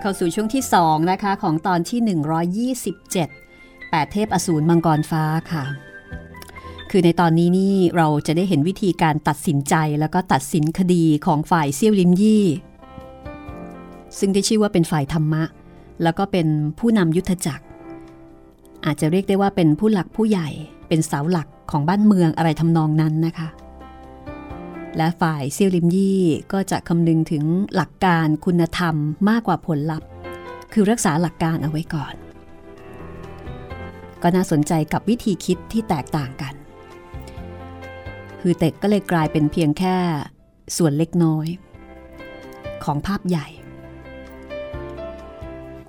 [0.00, 2.00] เข้าสู่ช่วงที่ 2 นะคะ ของตอนที่
[2.74, 2.82] 127
[3.60, 5.89] 8 เทพอสูรมังกรฟ้าค่ะ
[6.90, 12.46] คือในตอนนี้นี่เราจะได้เห็นวิธีการตัดสินใจแล้วก็ตัดสินคดีของฝ่ายเซี่ยวลิมยี่
[14.18, 15.42] ซึ่งได้ชื่อว่าเป็นฝ่ายธรรมะ
[16.02, 16.46] แล้วก็เป็น
[16.78, 17.64] ผู้นำยุทธจักร
[18.84, 20.48] อาจจะเรียกได้ว่าเป็นผู้หลักผู้ใหญ่
[20.88, 23.48] เป็นเสาหลักของบ้านเมืองอะไรทำนองนั้นนะคะ
[24.96, 26.20] และฝ่ายเซี่ยวลิมยี่
[26.52, 28.94] ก็จะคำนึงถึงหลักการคุณธรรม
[29.28, 30.08] มากกว่าผลลัพธ์
[30.72, 32.14] คือรักษาหลักการเอาไว้ก่อน
[34.22, 36.54] ก็น่าสนใจกับวิธีคิดที่แตกต่างกัน
[38.40, 39.96] คือเต็กก็เลยกลายเป็นเพียงแค่
[40.76, 41.46] ส่วนเล็กน้อย
[42.84, 43.46] ของภาพใหญ่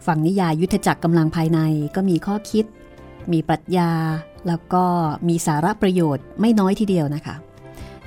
[0.06, 1.60] ฝั่งนิยายยุทธจักรกำลังภายใน
[1.96, 2.66] ก็มีข้อคิด
[3.32, 3.92] มีปรัชญา
[4.48, 4.84] แล้วก็
[5.28, 7.36] มีสาระประโยชน์ไม่น้อยทีเดียวนะคะ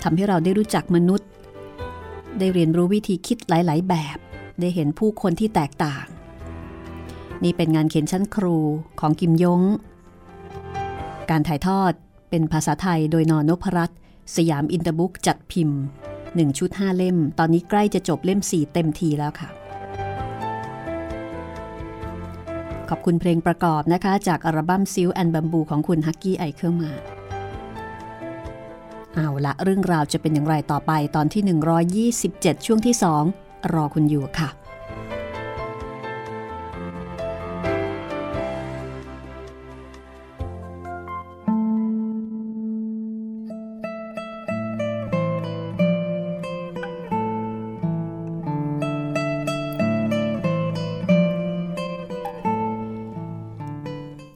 [0.02, 1.28] ทำให้เราได้รู้จักมนุษย์
[2.38, 4.18] ได้เรียนรู้วิธีคิดหลาย ๆ แบบ
[4.60, 6.04] ได้เห็นผู้คนที่แตกต่าง
[7.44, 8.56] นี่เป็นงานเขียนชั้นครู
[9.00, 9.62] ของกิมยง
[11.30, 11.92] การถ่ายทอด
[12.30, 13.38] เป็นภาษาไทยโดยน.
[13.48, 13.98] นพรัตน์
[14.36, 15.80] สยามอินเตอร์บุ๊กจัดพิมพ์
[16.18, 19.48] 1 ชุด 5 เล่ม ตอนนี้ใกล้จะจบเล่ม 4 เต็มทีแล้วค่ะ
[22.88, 26.92] ขอบคุณเพลงประกอบนะคะ จากอัลบั้ม Silk and Bamboo ของคุณฮักกี้ไอเคิลมานน์
[29.14, 32.94] เอาละเรื่องราวจะเป็นอย่างไรต่อไปตอนที่ 127 ช่วงที่
[33.34, 34.48] 2 รอคุณอยู่ค่ะ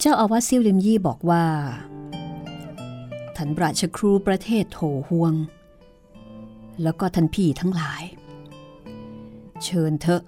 [0.00, 1.44] เจ้าอาวาสซิ่วลิมยี่บอกว่า
[3.36, 5.34] ท่านราชครูประเทศโถห่วง
[6.82, 8.02] แล้วก็ท่านพี่ทั้งหลาย
[9.62, 10.22] เชิญเถอะ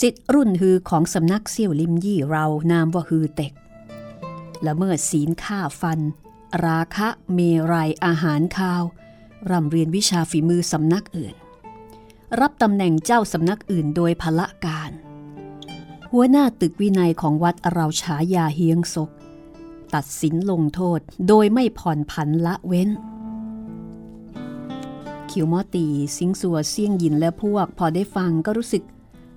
[0.00, 3.52] สิทธิ์รุ่นฮือของสำนักเซี่ยวลิมยี่เรานามว่าฮือเต็ก
[4.66, 6.00] ละเมิดศีลฆ่าฟัน
[6.66, 7.38] ราคะเม
[7.72, 8.84] รัยอาหารข้าว
[9.50, 11.34] ร่ำเรียนวิชาฝีมือสำนักอื่น
[12.40, 14.90] รับตำแหน่งเจ้าสำนักอื่นโดยพละการ
[16.16, 19.10] หัวหน้าตึกวินัยของวัดเราฉายาเฮียงศก
[19.94, 22.88] ตัดสินลงโทษโดยไม่ผ่อนผันละเว้น
[25.30, 28.82] คิวมอตีสิงสัวเสี่ยงยินและพวกพอได้ฟังก็รู้สึก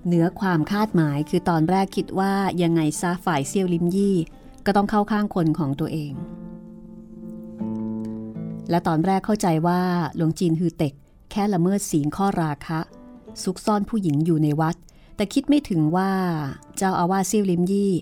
[0.06, 4.16] เหนือความคาดหมายคือตอนแรกคิดว่ายังไงซาฝ่ายเซี่ยวลิมยี่
[4.66, 6.12] ก็ต้องเข้าข้างคนของตัวเอง
[8.70, 9.80] และตอนแรกเข้าใจว่า
[10.16, 10.92] หลวงจีนฮือเต็ก
[11.30, 12.80] แค่ละเมิดศีลข้อราคะ
[13.42, 14.76] ซุกซ่อนผู้หญิงอยู่ในวัด
[15.18, 16.12] แต่คิดไม่ถึงว่า
[16.76, 17.94] เจ้าอาวาสซี่วลิมยี่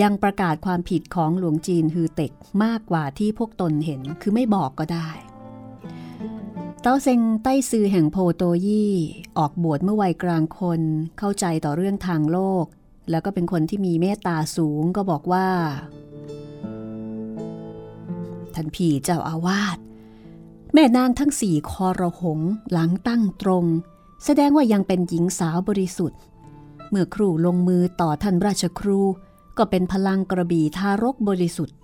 [0.00, 2.32] ยังประกาศความผิดของหลวงจีนฮือเต็ก
[2.64, 5.08] มากกว่าที่พวกตนเห็นคือไม่บอกก็ได้
[6.82, 8.94] เต้าเซงใต้ซือแห่งโพโตยี่
[9.38, 10.80] ออกบวชเมื่อวัยกลางคน
[11.18, 12.64] เข้าใจต่อเรื่องทางโลก
[13.10, 15.48] แล้วก็เป็นคนที่มีเมตตาสูงก็บอกว่า
[18.54, 19.78] ท่านพี่เจ้าอาวาส
[20.74, 22.40] แม่นางทั้งสี่คอระหง
[22.72, 23.64] หลังตั้งตรง
[24.24, 26.18] แสดงว่ายังเป็นหญิงสาวบริสุทธิ์
[26.90, 29.00] เมื่อครูลงมือต่อท่านราชครู
[29.58, 31.76] ก็เป็นพลังกระบี่ทารกบริสุทธิ์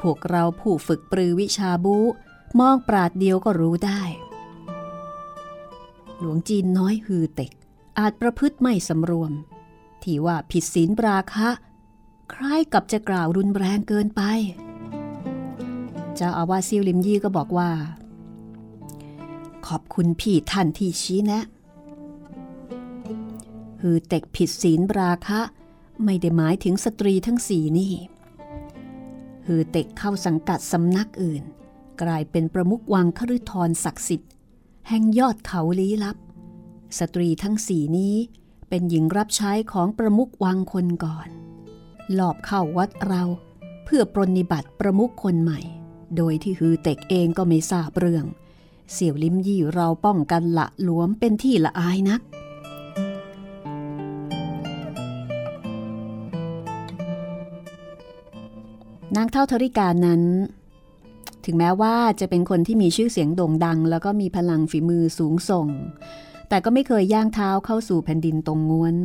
[0.00, 1.96] พวกเราผู้ฝึกปรือวิชาบู
[2.60, 4.02] มองปราดเดียวก็รู้ได้
[6.18, 7.50] หลวงจีนน้อยฮือเต็ก
[7.98, 9.32] อาจประพฤติไม่สำรวม
[10.02, 11.48] ที่ว่าผิดศีลปราคะ
[12.32, 14.22] คล้ายกับจะกล่าวรุนแรงเกินไป
[16.16, 17.70] เจ้าอาวาสซิวลิมยี่ก็บอกว่า
[19.66, 21.44] ขอบคุณพี่ท่านที่ชี้แนะ
[23.82, 25.40] ฮือเต็กผิดศีลราคะ
[26.04, 27.92] ไม่ได้หมายถึงสตรีทั้งสี่นี่
[29.46, 31.42] ฮือเต็กเข้าสังกัดสำนักอื่น
[32.02, 34.32] กลายเป็นประมุขวังคฤทรศักดิ์สิทธิ์
[34.88, 36.16] แห่งยอดเขาลี้ลับ
[36.98, 38.14] สตรีทั้งสี่นี้
[38.68, 41.28] เป็นหญิงรับใช้ของประมุขวังคนก่อน
[42.14, 43.22] หลอบเข้าวัดเรา
[43.84, 45.60] เพื่อปรนิบัติประมุขคนใหม่
[46.16, 48.26] โดยที่ฮือเต็กเองก็ไม่ทราบเรื่อง
[48.92, 52.20] เสี่ยวลิมยี่เราป้องกันละหลวมเป็นที่ละอายนัก
[59.16, 60.22] นางเท่าธริกานั้น
[61.44, 65.68] ถึงแม้ว่าจะเป็นคนที่มีชื่อเสียงโด่งดัง แล้วก็มีพลังฝีมือสูงส่ง
[66.48, 68.96] แต่ก็ไม่เคยย่างเท้าเข้าสู่แผ่นดินตรงงวน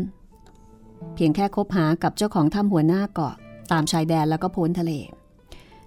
[1.16, 3.36] เพียงแค่คบหากับเจ้าของถ้ำหัวหน้าเกาะ
[3.72, 4.92] ตามชายแดนแล้วก็พ้นทะเล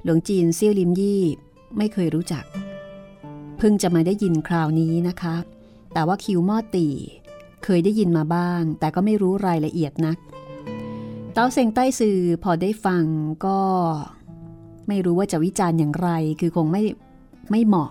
[0.05, 1.23] หลวงจีนเซี่ยวลิมยี่
[1.77, 2.45] ไม่เคยรู้จัก
[3.59, 5.37] เพิ่งจะมาได้ยินคราวนี้นะคะ
[5.93, 6.89] แต่ว่าคิวมอตี
[7.65, 10.19] เคยได้ยินมาบ้าง แต่ก็ไม่รู้รายละเอียดนัก
[11.33, 13.05] เต้าเซงใต้สื่อพอได้ฟัง
[13.47, 13.59] ก็
[14.89, 16.09] ไม่รู้ว่าจะวิจารณ์อย่างไร
[16.41, 16.83] คือคงไม่
[17.51, 17.91] ไม่เหมาะ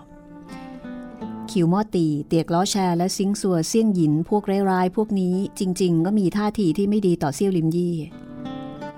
[1.51, 7.95] คิวมอตีเตียกล้อแชร์และซิงสัวเซี่ยงหยินพวกร้ายๆพวกนี้จริง ๆ ก็มีท่าทีที่ไม่ดีต่อเซี่ยวลิมยี่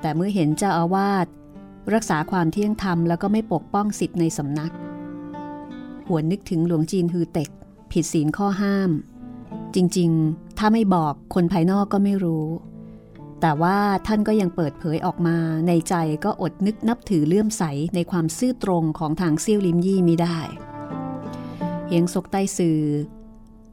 [0.02, 1.28] แต่เมื่อเห็นเจ้าอาวาส
[1.94, 4.72] รักษาความเที่ยงธรรมแล้วก็ไม่ปกป้องสิทธิ์ในสำนัก
[6.08, 7.50] หวนนึกถึงหลวงจีนฮือเต็ก
[7.92, 8.92] ผิดศีลข้อห้าม
[9.76, 12.46] จริงๆ ถ้าไม่บอกคนภายนอกก็ไม่รู้
[13.42, 13.78] แต่ว่า
[14.08, 15.38] ท่านก็ยังเปิดเผยออกมา
[15.68, 17.64] ในใจก็อดนึกนับถือเลื่อมใส
[17.96, 20.40] ในความซื่อตรงของทางเซี่ยวลิมยี่มิได้
[21.88, 22.82] เฮียงซกใต้สื่อ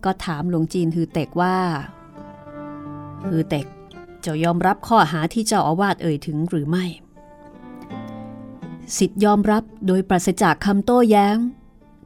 [0.04, 1.56] ก็ถามหลวงจีนฮือเต็กว่า
[3.28, 3.66] ฮือเต็ก
[4.24, 6.84] จะยอมรับข้อหาที่เจ้าอาวาสเอ่ยถึงหรือไม่
[8.96, 11.36] สิทธิ์ยอมรับโดยปราศจากคำโต้แย้ง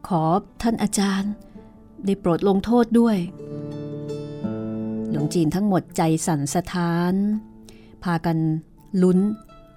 [0.09, 0.25] ขอ
[0.63, 1.33] ท่านอาจารย์
[2.05, 3.17] ได้โปรดลงโทษด้วย
[5.11, 7.15] หลวงจีนทั้งหมดใจสั่นสะท้าน
[8.05, 8.39] พากัน
[9.03, 9.19] ลุ้น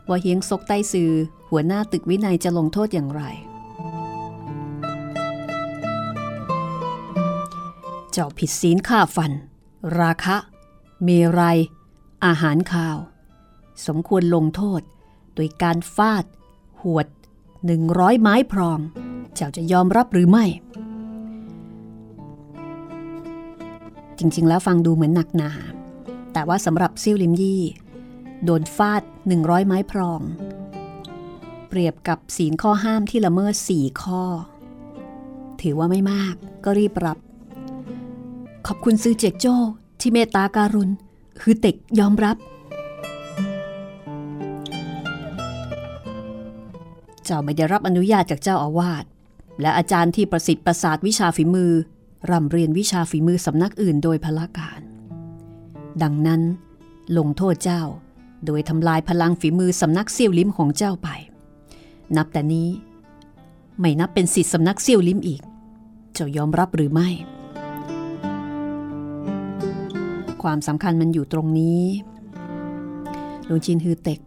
[0.10, 1.12] ว่าเฮียงซกใต้ซือ
[1.50, 3.24] หัวหน้าตึกวินัยจะลงโทษอย่างไร
[8.12, 9.32] เจ้าผิดศีลฆ่าฟัน
[10.00, 10.38] ราคะ
[11.04, 11.10] เม
[11.40, 11.60] รัย
[12.26, 12.98] อาหารข่าว
[13.86, 14.82] สมควรลงโทษ
[15.36, 16.26] โดยการฟาด
[16.82, 17.08] หวด
[17.66, 18.80] หนึ่งร้อยไม้พรอง
[19.36, 20.46] เจ้าจะยอมรับหรือไม่
[24.20, 25.52] จริง ๆ แล้วฟังดูเหมือนหนักหนา
[26.34, 27.64] แต่ว่าสำหรับซิ่วลิมยี่
[28.44, 29.04] โดนฟาด
[29.36, 30.22] 100 ไม้พรอง
[31.70, 34.24] เปรียบกับศีลข้อห้ามที่ละเมิดสี่ข้อ
[35.62, 37.18] ถือว่าไม่มากก็รีบรับ
[38.68, 39.56] ขอบคุณซื้อเจกโจ้
[40.00, 40.90] ที่เมตตาการุณ
[41.42, 42.38] คือเต็กยอมรับ
[47.26, 49.06] เจ้าไม่ได้รับอนุญาตจากเจ้าอาวาส
[49.62, 51.72] และอาจารย์ที่ประสิทธิ์ประสาทวิชาฝีมือ
[52.30, 54.80] ร่ำเรียนวิชาฝีมือสำนักอื่นโดยพละการ
[56.04, 56.42] ดังนั้น
[57.18, 57.84] ลงโทษเจ้า
[58.46, 61.10] โดยทำลายพลังฝีมือสำนักเซี่ยวลิ้มของเจ้าไป
[62.18, 62.70] นับแต่นี้
[63.80, 65.42] ไม่นับเป็นสิทธิสำนักเซี่ยวลิ้มอีก
[66.14, 67.10] เจ้ายอมรับหรือไม่
[70.44, 71.84] ความสำคัญมันอยู่ตรงนี้
[73.46, 74.20] หลวงจินฮือเต็ก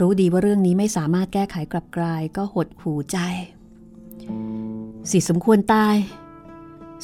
[0.00, 3.18] รู้ดีว่าเรื่องนี้ไม่สามารถแก้ไขกลับกลายก็หดหูใจ
[5.10, 5.96] สิสมควรตาย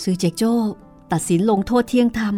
[0.03, 0.55] ซือเจกโจ้
[1.13, 2.35] ตัดสินลงโทษเที่ยงธรรม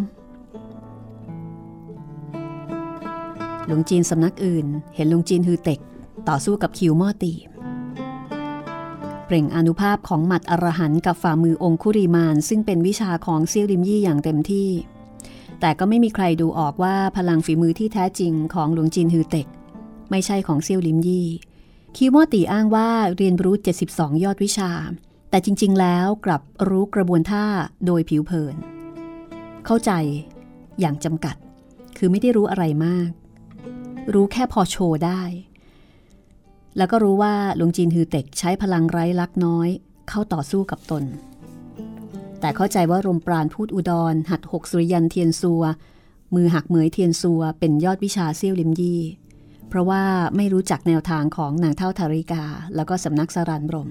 [3.66, 5.81] หลวงจีนสำนักอื่น เห็นหลวงจีนฮือเต็ก
[6.28, 7.33] ต่อสู้กับคิวมอตี
[9.26, 14.68] เปล่งอนุภาพของหมัดอรหันกับฝ่ามือองคุริมาน ซึ่งเป็นวิชาของเซียวริมยี่อย่างเต็มที่
[15.61, 19.47] แต่ก็ไม่มีใครดูออกว่าพลังฝีมือที่แท้จริงของหลวงจีนฮือเต็ก
[20.11, 21.26] ไม่ใช่ของเซียวลิมยี่
[21.97, 23.55] คิวมอตีอ้างว่าเรียนรู้
[23.88, 24.70] 72 ยอดวิชา
[25.30, 27.45] แต่จริง ๆ แล้วกลับรู้กระบวนท่า
[27.86, 28.57] โดยผิวเผิน
[29.66, 29.91] เข้าใจ
[30.80, 31.36] อย่างจำกัด
[31.97, 33.11] คือไม่ได้รู้อะไรมาก
[34.12, 35.22] รู้แค่พอโชว์ได้
[36.76, 39.68] แล้วก็รู้ว่าหลวงจีนฮือเต็กใช้พลังไร้ลักน้อย
[40.09, 41.05] เข้าต่อสู้กับตน
[42.41, 45.62] แต่เข้าใจว่ารมปราณพูดอุดร หัดหกสุริยันเทียนซัว
[46.34, 49.03] มือหักเหมยเทียนซัวเป็นยอดวิชาเซี่ยวลิมยี่
[49.71, 50.03] เพราะว่า
[50.37, 52.45] ไม่รู้จักแนวทางของนางเท่าธาริกา
[52.75, 53.91] แล้วก็สำนักสรานบรม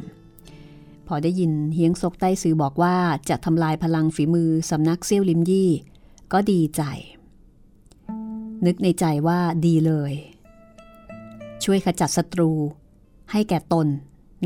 [1.07, 2.95] พอได้ยินเฮียงซกใต้ซือบอกว่า
[3.29, 5.71] จะทำลายพลังฝีมือสำนักเซี่ยวลิมยี่
[6.33, 6.83] ก็ดีใจ
[8.65, 10.13] นึกในใจว่าดีเลย
[11.63, 12.51] ช่วยขจัดศัตรู
[13.31, 13.87] ให้แก่ตน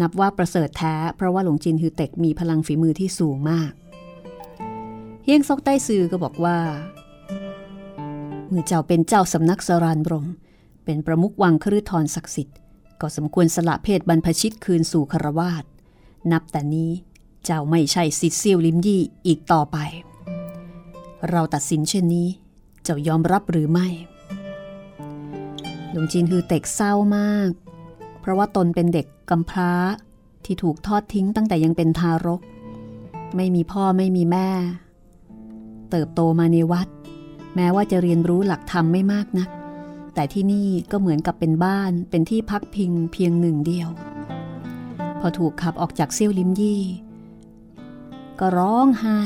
[0.02, 3.72] นับว่าประเสริฐแท้ เพราะว่าหลวงจินฮือเต็กมีพลังฝีมือที่สูงมาก
[5.24, 6.58] เฮียงซกใต้ซือก็บอกว่า
[8.50, 10.26] เมื่อเจ้าเป็นเจ้าสำนักสรานบรม
[10.86, 12.58] เป็นประมุขวังครืทรศักดิ์สิทธิ์
[13.02, 15.64] ก็สมควรสละเพศบรรพชิตคืนสู่คารวาส
[16.32, 16.92] นับแต่นี้
[17.46, 19.78] เจ้าไม่ใช่สิทธิ์เซียวลิมยี่อีกต่อไป
[21.30, 22.28] เราตัดสินเช่นนี้
[22.84, 23.88] เจ้ายอมรับหรือไม่
[25.92, 27.50] หลวงจีนคือเต็กเศร้ามาก
[28.20, 29.72] เพราะว่าตนเป็นเด็กกำพร้า
[30.46, 32.42] ที่ถูกทอดทิ้งตั้งแต่ยังเป็นทารก
[33.36, 34.50] ไม่มีพ่อไม่มีแม่
[35.92, 36.88] เติบโตมาในวัด
[37.56, 39.50] แม้ว่าจะเรียนรู้หลักธรรมไม่มากนัก
[40.14, 43.90] แต่ที่นี่ก็เหมือนกับเป็นบ้านเป็นที่พักพิงเพียงหนึ่งเดียว
[45.20, 46.82] พอถูกขับออกจากเซี่ยวลิมยี่
[48.40, 49.22] ก็ร้องไห้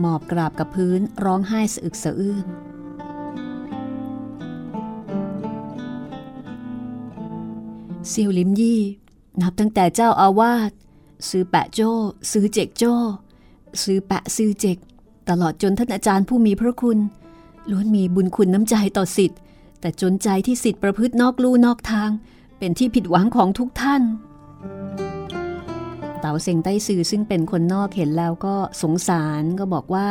[0.00, 2.46] หมอบกราบกับพื้นร้องไห้สะอึกสะอื้น
[8.08, 8.80] เซี่ยวลิมยี่
[9.42, 10.70] นับตั้งแต่เจ้าอาวาส
[11.28, 11.90] ซื้อแปะโจ้
[12.32, 12.94] ซื้อเจกโจ้
[13.82, 14.78] ซื้อแปะซื้อเจก
[15.28, 16.98] ตลอดจนท่านอาจารย์ผู้มีพระคุณ
[17.70, 19.38] ล้วนมีบุญคุณน้ำใจต่อสิทธิ์
[19.80, 22.10] แต่จนใจที่สิทธิ์ประพฤตินอกลู่นอกทาง
[22.58, 24.02] เป็นที่ผิดหวังของทุกท่าน
[26.20, 30.08] เต๋าเซงใต้ซือซึ่งเป็นคนนอกเห็นแล้วก็สงสารก็บอกว่า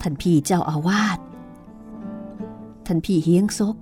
[0.00, 1.18] ท่านพี่เจ้าอาวาส
[2.86, 3.76] ท่านพี่เฮียงซก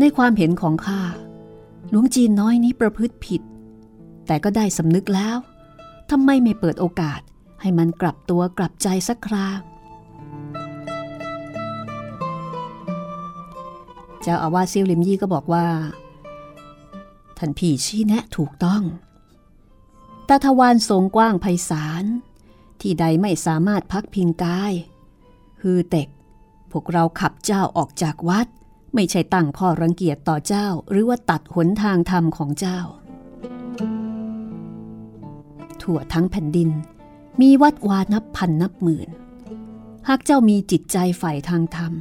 [0.00, 1.00] ในความเห็นของข้า
[1.90, 3.42] หลวงจีนน้อยนี้ประพฤติผิด
[4.26, 5.36] แต่ก็ได้สำนึกแล้ว
[6.10, 7.20] ทำไมไม่เปิดโอกาส
[7.60, 9.46] ให้มันกลับตัวกลับใจสักครา
[14.24, 15.66] เจ้าอาวาสเซียวลิมยี่ก็บอกว่า
[17.38, 18.82] ท่านพี่ชี้แนะถูกต้อง
[20.28, 22.04] ตาทวารทรงกว้างไพศาล
[22.80, 24.72] ที่ใดไม่สามารถพักพิงกาย
[25.62, 26.08] ฮือเต็ก
[26.70, 28.46] พวกเราขับเจ้าออกจากวัด
[28.94, 32.80] ไม่ใช่ตั้งข้อรังเกียจต่อเจ้า หรือว่าตัดหนทางธรรมของเจ้า
[35.80, 36.70] ทั่วทั้งแผ่นดิน
[37.40, 39.08] มีวัดวานับพันนับหมื่น
[40.08, 41.92] หากเจ้ามีจิตใจใฝ่ทางธรรม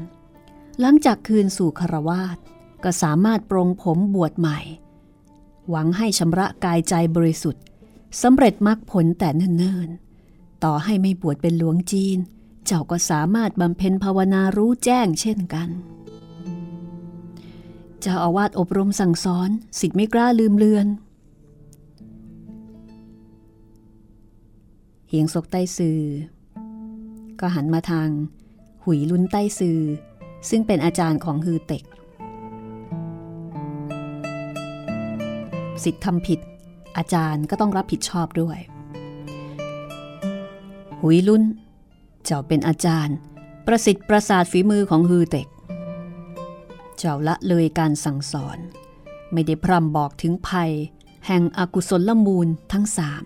[0.80, 2.38] หลังจากคืนสู่คารวาส
[2.84, 4.60] ก็สามารถปรงผมบวชใหม่
[5.70, 7.64] หวังให้ชำระกายใจบริสุทธิ์
[8.22, 12.18] สำเร็จมรรคผลแต่เนิ่นๆ ต่อให้ไม่บวชเป็นหลวงจีน
[12.66, 15.70] เจ้าก็สามารถบำเพ็ญภาวนารู้แจ้งเช่นกัน
[18.00, 19.50] เจ้าอาวาสอบรมสั่งสอน
[19.80, 20.88] สิทธิ์ไม่กล้าลืมเลือน
[25.10, 26.02] เฮียงซกใต้ซือ
[27.40, 28.10] ก็หันมาทาง
[28.84, 29.80] หุยลุนใต้ซือ
[30.50, 31.84] ซึ่งเป็นอาจารย์ของฮือเต็ก
[35.84, 36.40] สิทธิ์ทำผิด
[36.98, 38.58] อาจารย์ก็ต้องรับผิดชอบด้วย
[41.02, 41.44] หุยลุน
[42.26, 43.16] เจ้าเป็นอาจารย์
[43.68, 45.48] ประสิทธิ์ประสาทฝีมือของฮือเต็ก
[46.98, 48.58] เจ้าละเลยการสั่งสอน
[49.32, 50.72] ไม่ได้พร่ำบอกถึงภัย
[51.28, 53.24] แห่งอกุศลละมูลทั้งสาม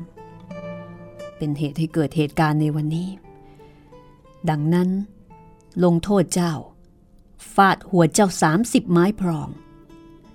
[1.37, 3.09] เป็นเหตุให้เกิดเหตุการณ์ในวันนี้
[4.49, 4.89] ดังนั้น
[5.83, 6.53] ลงโทษเจ้า
[7.53, 9.49] ฟาดหัวเจ้าสามสิบไม้พรอง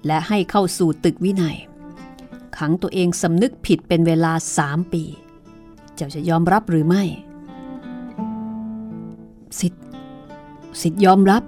[0.07, 1.57] และให้เข้าสู่ตึกวินัย
[2.57, 5.03] ขังตัวเองสำนึกผิดเป็นเวลาสามปี
[5.95, 7.03] เจ้าจะยอมรับหรือไม่
[9.61, 9.83] สิทธิ์
[10.83, 11.43] สิทธิ์ยอมรับ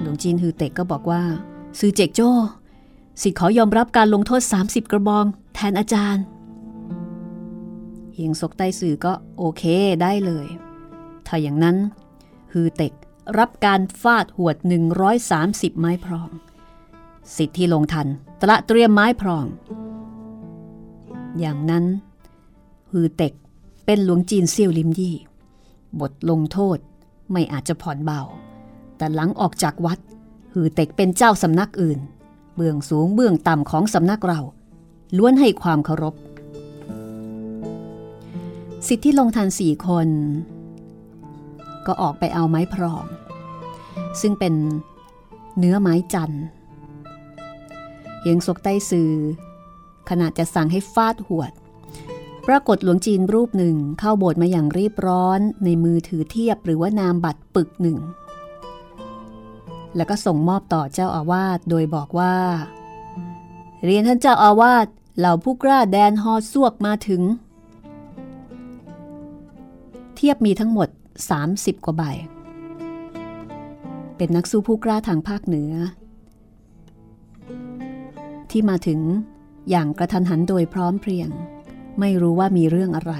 [0.00, 1.22] หลวงจีนฮือเต็กก็บอกว่า
[1.78, 2.30] ซือเจกโจ้
[3.22, 6.24] สิทธิ์ขอยอมรับการลงโทษ 30 กระบอง แทนอาจารย์
[8.14, 9.62] เฮียงซกใต้สื่อก็โอเค
[10.02, 10.46] ได้เลย
[11.26, 11.76] ถ้าอย่างนั้น
[12.52, 12.92] ฮือเต็ก
[13.38, 14.56] รับการฟาดหวด
[15.18, 16.30] 130 ไม้พรอง
[17.36, 18.06] สิทธิ์ที่ลงทัน
[18.40, 19.46] ตระเตรียมไม้พรอง
[21.38, 21.84] อย่างนั้น
[22.90, 23.32] ฮือเต็ก
[23.86, 25.16] เป็นหลวงจีนเซี่ยวลิมยี่
[26.00, 26.78] บทลงโทษ
[27.32, 28.22] ไม่อาจจะผ่อนเบา
[28.96, 29.98] แต่หลังออกจากวัด
[30.52, 31.98] ฮือเต็กเป็นเจ้าสำนักอื่น
[32.56, 34.40] เบื้องสูงเบื้องต่ำของสำนักเรา
[35.16, 36.14] ล้วนให้ความเคารพ
[38.86, 40.08] สิทธิ์ที่ลงทันสี่คน
[41.86, 43.04] ก็ออกไปเอาไม้พรอง
[44.20, 44.54] ซึ่งเป็น
[45.58, 46.34] เนื้อไม้จัน
[48.20, 49.12] เฮียงซกใต้ซือ
[50.08, 51.52] ขณะจะสั่งให้ฟาดหวด
[52.48, 57.98] ปรากฏหลวงจีนรูปหนึ่งเข้าโบสถ์มาอย่างรีบร้อนในมือถือเทียบหรือว่านามบัตรปึกหนึ่ง
[59.96, 62.34] แล้วก็ส่งมอบต่อเจ้าอาวาสโดยบอกว่า
[63.84, 64.86] เรียนท่านเจ้าอาวาส
[65.18, 67.22] เหล่าผู้กล้าแดนฮอซวกมาถึง
[70.16, 70.88] เทียบมีทั้งหมด
[71.20, 72.04] 30 กว่าใบ
[74.16, 75.72] เป็นนักสู้ผู้กล้าทางภาคเหนือ
[78.50, 79.00] ที่มาถึง
[79.70, 81.28] อย่างกระทันหันโดยพร้อมเพรียง
[82.00, 83.14] ไม่รู้ว่ามีเรื่องอะไร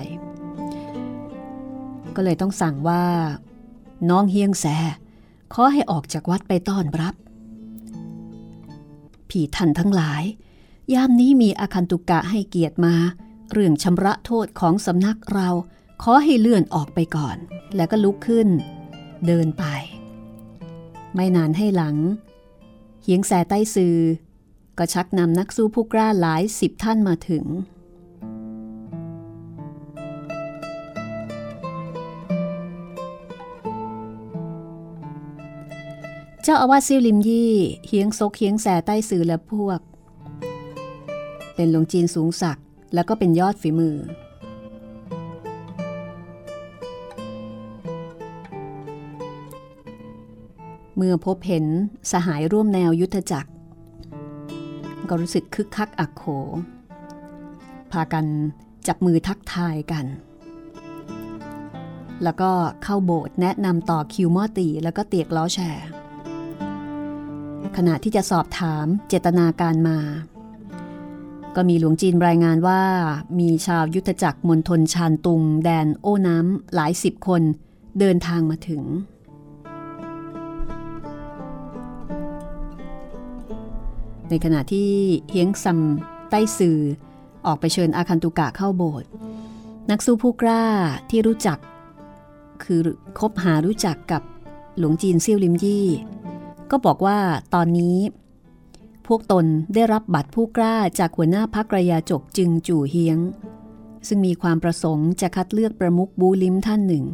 [2.17, 3.05] ก็เลยต้องสั่งว่า
[4.11, 4.67] น้องเฮียงแส
[5.53, 7.15] ขอให้ออกจากวัดไปต้อนรับ
[9.31, 10.23] ผีท่านทั้งหลาย
[10.95, 12.95] ยามนี้มีอาคันตุกะให้เกียรติมา
[13.53, 15.49] เรื่องชำระโทษของสำนักเรา
[16.07, 17.37] ขอให้เลื่อนออกไปก่อน
[17.77, 18.49] แล้วก็ลุกขึ้น
[19.27, 19.65] เดินไป
[21.15, 21.97] ไม่นานให้หลัง
[23.03, 23.97] เฮียงแสใต้ซือ
[24.79, 27.45] ก็ชักนำนักสู้ผู้กล้าหลายสิบท่านมาถึง
[36.43, 37.53] เจ้าอาวาสซิ่วลิมยี่
[37.87, 39.81] เฮียงซกเฮียงแสใต้สื่อและพวก
[41.55, 43.97] เป็นหลวงจีนสูงศักดิ์แล้วก็เป็นยอดฝีมือ
[50.97, 51.65] เมื่อพบเห็น
[52.13, 53.51] สหายร่วมแนวยุทธจักร
[55.09, 56.25] ก็รู้สึกคึกคักอักโข
[57.93, 58.27] พากัน
[58.87, 60.07] จับมือทักทายกัน
[62.23, 62.51] แล้วก็
[62.83, 65.87] เข้าโบสถ์แนะนำต่อคิวมอตีแล้วก็เตียกล้อแชร์
[67.77, 69.99] ขณะที่จะสอบถามเจตนาการมา
[71.57, 72.83] ก็มีหลวงจีนรายงานว่า
[73.39, 77.43] มีชาวยุทธจักรมณฑลชานตุง แดนโอ้น้ำหลายสิบคน
[77.99, 78.83] เดินทางมาถึง
[84.33, 84.91] ในขณะที่
[85.31, 85.79] เฮียงซัม
[86.31, 86.79] ใต้สื่อ
[87.47, 89.09] ออกไปเชิญอาคันตุกะเข้าโบสถ์
[89.91, 90.65] นักสู้ผู้กล้า
[91.11, 91.59] ที่รู้จัก
[92.63, 92.81] คือ
[93.19, 94.23] คบหารู้จักกับ
[94.79, 95.89] หลวงจีนเซี่ยวลิมยี่
[96.71, 97.19] ก็บอกว่า
[97.55, 97.99] ตอนนี้
[99.07, 103.19] พวกตนได้รับบัตรผู้กล้าจากหัวหน้าพักระยาจกจึงจู่เฮียง
[104.09, 107.05] ซึ่งมีความประสงค์จะคัดเลือกประมุขบูลิมท่านหนึ่ง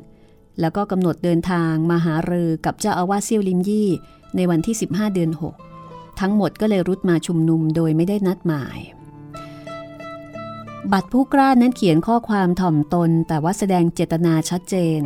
[0.61, 3.89] แล้วก็กำหนดเดินทางมาหาเรือกับเจ้าอาวาสเซี่ยวลิมยี่
[4.37, 5.68] ในวันที่ 15 เดือน 6
[6.21, 8.79] ทั้งหมดก็เลยรุดมาชุมนุมโดยไม่ได้นัดหมาย
[10.93, 15.03] บัตรผู้กล้านั้นเขียนข้อความถ่อมตน แต่ว่าแสดงเจตนาชัดเจน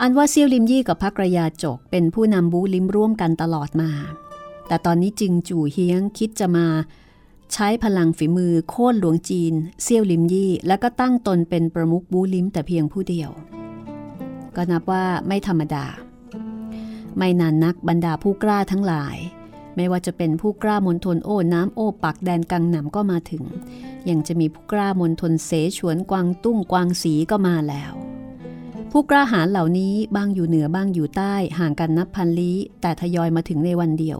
[0.00, 3.90] อันว่าเซี่ยวลิมยี่กับพักระยาจกเป็นผู้นำบูลิมร่วมกันตลอดมา
[4.66, 6.66] แต่ตอนนี้จึงจู่เฮียงคิดจะมา
[7.52, 13.30] ใช้พลังฝีมือโค่นหลวงจีนเซี่ยวลิมยี่ แล้วก็ตั้งตนเป็นประมุขบูลิมแต่เพียงผู้เดียว
[14.56, 15.86] ก็นับว่าไม่ธรรมดา
[17.16, 19.16] ไม่นานนักบรรดาผู้กล้าทั้งหลาย
[19.76, 23.44] ไม่ว่าจะเป็นผู้กล้ามณฑลโอ้น้ำโอ้ปักแดนกังหนำก็มาถึง
[24.08, 27.92] ยังจะมีผู้กล้ามณฑลเสฉวนกวางตุ้งกวางสีก็มาแล้ว
[28.90, 34.18] ผู้กล้าหาญเหล่านี้บ้างอยู่เหนือบ้างอยู่ใต้ห่างกันนับพันลี้ แต่ทยอยมาถึงในวันเดียว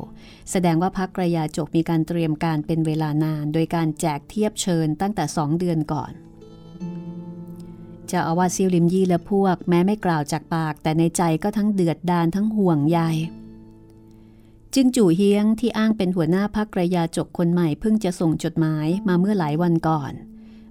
[0.50, 6.12] แสดงว่าพักกระยาจกมีการเตรียมการเป็นเวลานาน โดยการแจกเทียบเชิญตั้งแต่สองเดือนก่อน
[8.06, 13.00] เจ้าอาวาสเซีลิมยี่และพวกแม้ไม่กล่าวจากปาก แต่ในใจก็ทั้งเดือดดานทั้งห่วงใย
[14.74, 20.12] จึงจู่เฮียงที่อ้างเป็นหัวหน้าพักกระยาจกคนใหม่เพิ่งจะส่งจดหมายมาเมื่อหลายวันก่อน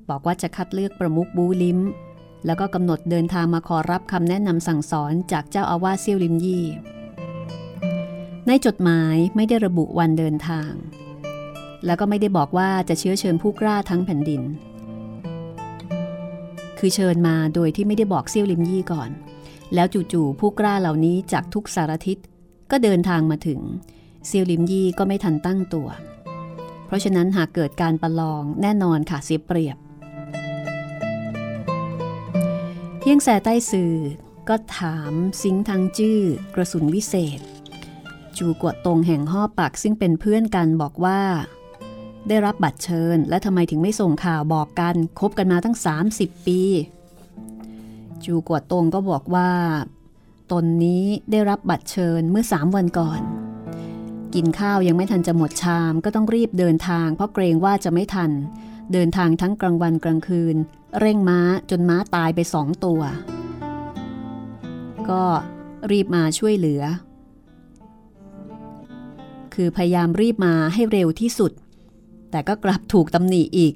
[0.10, 1.80] บอกว่าจะคัดเลือกประมุขบูลิม
[2.46, 6.66] แล้วก็กำหนดเดินทางมาขอรับคำแนะนำสั่งสอนจากเจ้าอาวาสเซียวลิมยี่
[8.48, 10.72] ในจดหมายไม่ได้ระบุวันเดินทาง
[11.86, 14.42] แล้วก็ไม่ได้บอกว่าจะเชื้อเชิญผู้กล้าทั้งแผ่นดิน
[16.80, 19.10] คือเชิญมาโดยที่ไม่ได้บอกเซียวลิมยี่ก่อน
[19.74, 22.18] แล้วจู่ๆผู้กล้าเหล่านี้จากทุกสารทิศ
[22.72, 23.60] ก็เดินทางมาถึง
[24.28, 25.88] เซียวลิมยี่ก็ไม่ทันตั้งตัว
[26.86, 29.78] เพราะฉะนั้นหากเกิดการประลองแน่นอนค่ะเสียเปรียบ
[33.02, 33.96] เฮียงแสใต้สื่อ
[34.50, 36.22] ก็ถามซิงทางจื้อ
[36.56, 37.40] กระสุนวิเศษ
[38.38, 41.22] จูกวดตรงแห่งห่อปักซึ่งเป็นเพื่อนกันบอกว่า
[42.28, 45.78] ได้รับบัตรเชิญ และทำไมถึงไม่ส่งข่าวบอกกันคบกันมาตั้ง
[46.14, 46.62] 30 ปี
[48.26, 49.50] จูกวดตรงก็บอกว่า
[50.52, 53.22] ตนนี้ได้รับบัตรเชิญเมื่อสามวันก่อน
[54.34, 58.32] กินข้าวยังไม่ทันจะหมดชามก็ต้องรีบเดินทาง เพราะเกรงว่าจะไม่ทัน
[58.94, 60.56] เดินทางทั้งกลางวันกลางคืน
[61.00, 61.40] เร่งม้า
[61.70, 63.02] จนม้าตายไปสองตัว
[65.10, 65.24] ก็
[65.92, 66.84] รีบมาช่วยเหลือ
[69.54, 71.52] คือพยายามรีบมาให้เร็วที่สุด
[72.32, 73.74] แต่ก็กลับถูกตำหนิอีก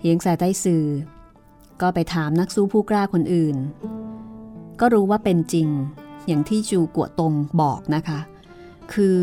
[0.00, 0.84] เฮียงแสใต้สื่อ
[1.80, 3.56] ก็ไปถามนักสู้ผู้กล้าคนอื่น
[4.80, 5.68] ก็รู้ว่าเป็นจริง
[6.26, 8.20] อย่างที่จูกัวตงบอกนะคะ
[8.92, 9.22] คือ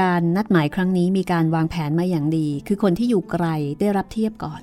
[0.00, 3.46] การนัดหมายครั้งนี้มีการวางแผนมาอย่างดี คือคนที่อยู่ไกล
[3.80, 4.62] ได้รับเทียบก่อน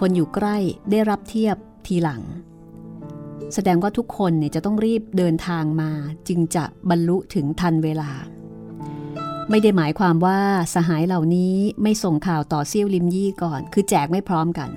[0.00, 0.56] คนอยู่ใกล้
[0.90, 2.22] ได้รับเทียบทีหลัง
[3.54, 5.90] แสดงว่าทุกคนเนี่ยจะต้องรีบเดินทางมา
[6.28, 8.10] จึงจะบรรลุถึงทันเวลา
[9.54, 10.40] ไม่ได้หมายความว่า
[10.74, 14.70] สหายเหล่านี้ไม่ส่งข่าวต่อเซี่ยวลิมยี่ก่อน คือแจกไม่พร้อมกัน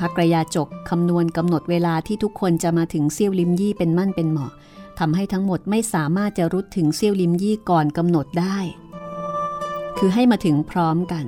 [0.00, 4.52] พักกระยาจกคำนวณกำหนดเวลาที่ทุกคนจะมาถึงเซี่ยวลิมยี่เป็นมั่นเป็นเหมาะ
[4.98, 8.58] ทำให้ทั้งหมดไม่สามารถจะรุดถึงเซี่ยวลิมยี่ก่อนกำหนดได้
[9.98, 11.26] คือให้มาถึงพร้อมกัน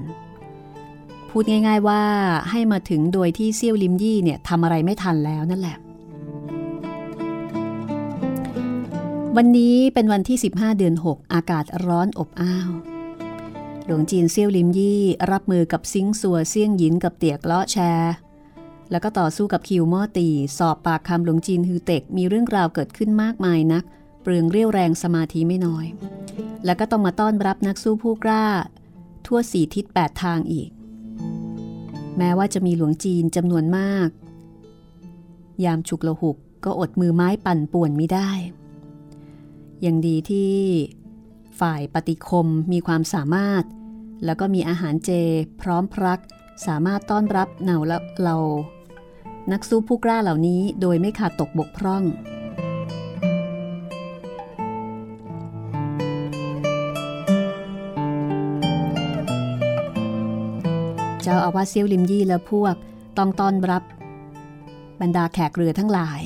[1.30, 2.02] พูดง่าย ๆว่า
[2.50, 5.76] ให้มาถึงโดยที่เซี่ยวลิมยี่เนี่ยทำอะไรไม่ทันแล้วนั่นแหละ
[9.36, 12.70] วันนี้เป็นวันที่ 15 เดือน 6 อากาศร้อนอบอ้าว
[13.84, 15.02] หลวงจีนเซี่ยวลิมยี่
[15.32, 18.14] รับมือกับซิงสัวเซี่ยงหยินกับเตียกเลาะแชร์
[18.90, 20.28] แล้วก็ต่อสู้กับคิวม่อตี
[20.58, 23.84] สอบปากคำหลวงจีนฮือเต็กมีเรื่องราวเกิดขึ้นมากมายนัก
[24.22, 25.86] เปลืองเรี่ยวแรงสมาธิไม่น้อย
[26.64, 28.46] แล้วก็ต้องมาต้อนรับนักสู้ผู้กล้า
[29.26, 30.70] ทั่วสี่ทิศแปดทางอีก
[32.18, 34.08] แม้ว่าจะมีหลวงจีนจำนวนมาก
[35.64, 38.30] ยามฉุกละหุกก็อดมือไม้ปั่นป่วนไม่ได้
[39.86, 40.54] ยังดีที่
[41.60, 43.64] ฝ่ายปฏิคมมีความสามารถ
[44.24, 45.10] แล้วก็มีอาหารเจ
[45.60, 46.20] พร้อมพรัก
[46.66, 48.36] สามารถต้อนรับเหนาและเรา
[49.52, 52.04] นักสู้ผู้กล้าเหล่านี้โดยไม่ขาดตกบกพร่อง
[61.22, 62.74] เจ้าอาวาสเซียวลิมยี่และพวก
[63.18, 63.82] ต้องต้อนรับ
[65.00, 66.20] บรรดาแขกเรือทั้งหลาย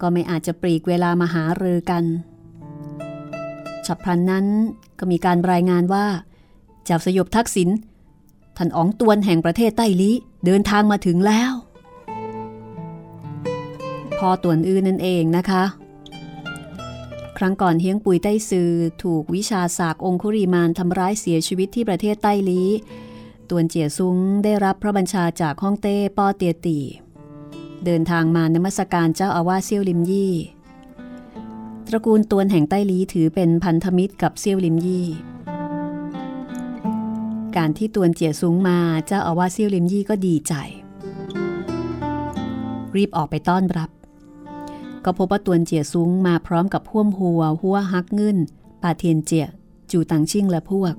[0.00, 2.04] ก็ไม่อาจจะปลีกเวลามาหาเรือกัน
[3.90, 4.46] ฉับพลันนั้น
[4.98, 6.06] ก็มีการรายงานว่า
[6.84, 7.68] เจ้าสยบทักษิณ
[8.56, 10.10] ท่านอ๋องตวนแห่งประเทศใต้ลี
[10.46, 11.52] เดินทางมาถึงแล้ว
[14.18, 15.64] พอตวนอื่นนั่นเองนะคะ
[17.38, 18.70] ครั้งก่อนเฮียงปุยใต้ซือ
[19.02, 22.62] ถูกวิชาศากองคุริมานทำร้ายเสียชีวิตที่ประเทศใต้ลี
[23.50, 26.78] ตวนเจียซุ้งได้รับพระบัญชาจากฮ่องเต้ป้อเตียตี
[27.84, 30.34] เดินทางมานมัสการเจ้าอาวาสเซี่ยวลิมยี่
[31.92, 35.06] ตระกูลตวนแห่งใต้ลีถือเป็นพันธมิตรกับเซียวลิมยี่
[37.56, 40.54] การที่ตวนเจียซุงมาเจ้าอาวาสเซียวลิมยี่ก็ดีใจ
[42.96, 43.90] รีบออกไปต้อนรับ
[45.04, 48.38] ก็พบว่าตวนเจียซุงมาพร้อมกับพ่วมหัวหัวฮักเงิน
[48.82, 49.46] ปาเทียนเจีย
[49.90, 50.94] จูตังชิ่งและพวก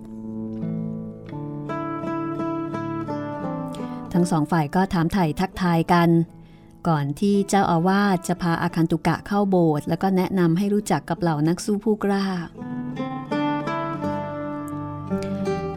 [4.14, 6.10] ทั้งสองฝ่ายก็ถามไถ่ทักทายกัน
[6.88, 12.26] ก่อนที่เจ้าอาวาสจะพาอาคันตุกะเข้าโบสถ์แล้วก็แนะนำให้รู้จักกับเหล่านักสู้ผู้กล้า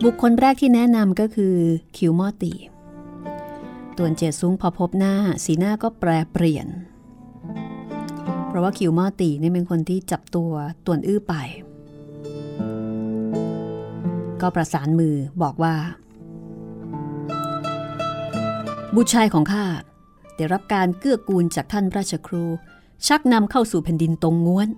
[0.04, 1.54] บุคคลแรกที่แนะนำก็คือ
[1.96, 2.52] คิวมอตี
[3.96, 6.66] ตัวเจซุ้งพอพบหน้าสีหน้าก็แปรเปลี่ยน
[8.48, 10.52] เพราะว่าคิวมอตีนี่เป็นคนที่จับตัว
[10.86, 11.34] ตวนอื้อไป
[14.40, 15.74] ก็ประสานมือบอกว่า
[18.94, 19.64] บุตรชายของข้า
[20.36, 22.44] ได้รับการเกื้อกูลจากท่านราชครู
[23.06, 24.68] ชักนำเข้าสู่แผ่นดินตรงง้วน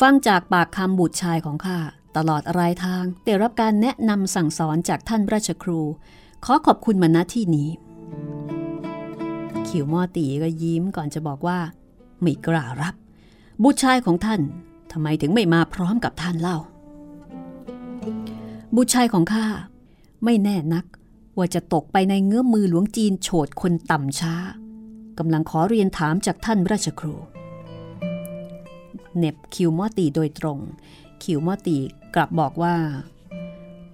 [0.00, 1.78] ฟังจากปากคำบุตรชายของข้า
[2.16, 5.80] ตลอดรายทางได้รับการแนะนำสั่งสอนจากท่านราชครู
[6.44, 7.68] ขอขอบคุณมาณที่นี้
[9.68, 11.58] ขิวมอตีก็ยิ้มก่อนจะบอกว่า
[12.20, 12.94] ไม่กล้ารับ
[13.62, 14.40] บุตรชายของท่าน
[14.92, 16.58] ทำไมถึงไม่มาพร้อมกับท่านเล่า
[18.76, 19.46] บุตรชายของข้า
[20.24, 20.84] ไม่แน่นัก
[21.36, 24.34] ว่าจะตกไปในเงื้อมมือหลวงจีนโฉดคนต่ำช้า
[25.22, 27.14] กำลังขอเรียนถามจากท่านราชครู
[29.16, 30.58] เน็บคิวมอตีโดยตรง
[31.22, 31.78] คิวมอตี
[32.14, 32.76] กลับบอกว่า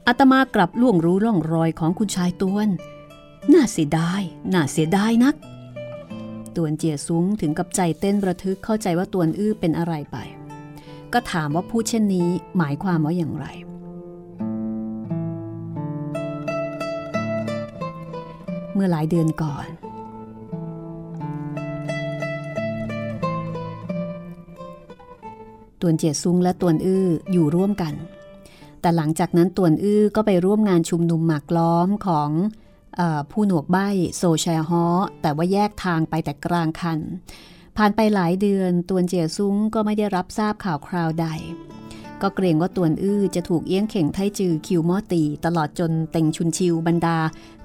[0.07, 2.69] อาตมากลับล่วงรู้ร่องรอยของคุณชายตวน
[3.53, 4.23] น่าเสียดาย
[4.55, 5.35] น่าเสียดายนัก
[6.57, 10.17] ตวนเจียซุ้งถึงกับใจเต้นระทึกเข้าใจว่าตวนอื้อเป็นอะไรไป
[11.13, 13.47] ก็ถามว่าพูดเช่นนี้หมายความว่าอย่างไร
[18.75, 19.67] เมื่อหลายเดือนก่อน
[25.81, 27.95] ตวนเจียซุงและตวนอื้ออยู่ร่วมกัน
[28.81, 32.31] แต่หลังจากนั้นตวนอื้อก็ไปร่วมงานชุมนุมหมากล้อมของ
[32.99, 34.85] อผู้หนวกใบ้โซแชฮอ
[35.23, 36.99] แต่ว่าแยกทางไปแต่กลางคัน
[37.77, 41.27] ผ่านไปหลายเดือนตวนเจียซุงก็ไม่ได้รับทราบข่าวคราวใด
[42.23, 47.19] ก็เกรงว่าตวนอื้อจะถูกเอี้ยงเข่งไทจือคิวมอตี ตลอดจนเต็งชุนชิวบรรดา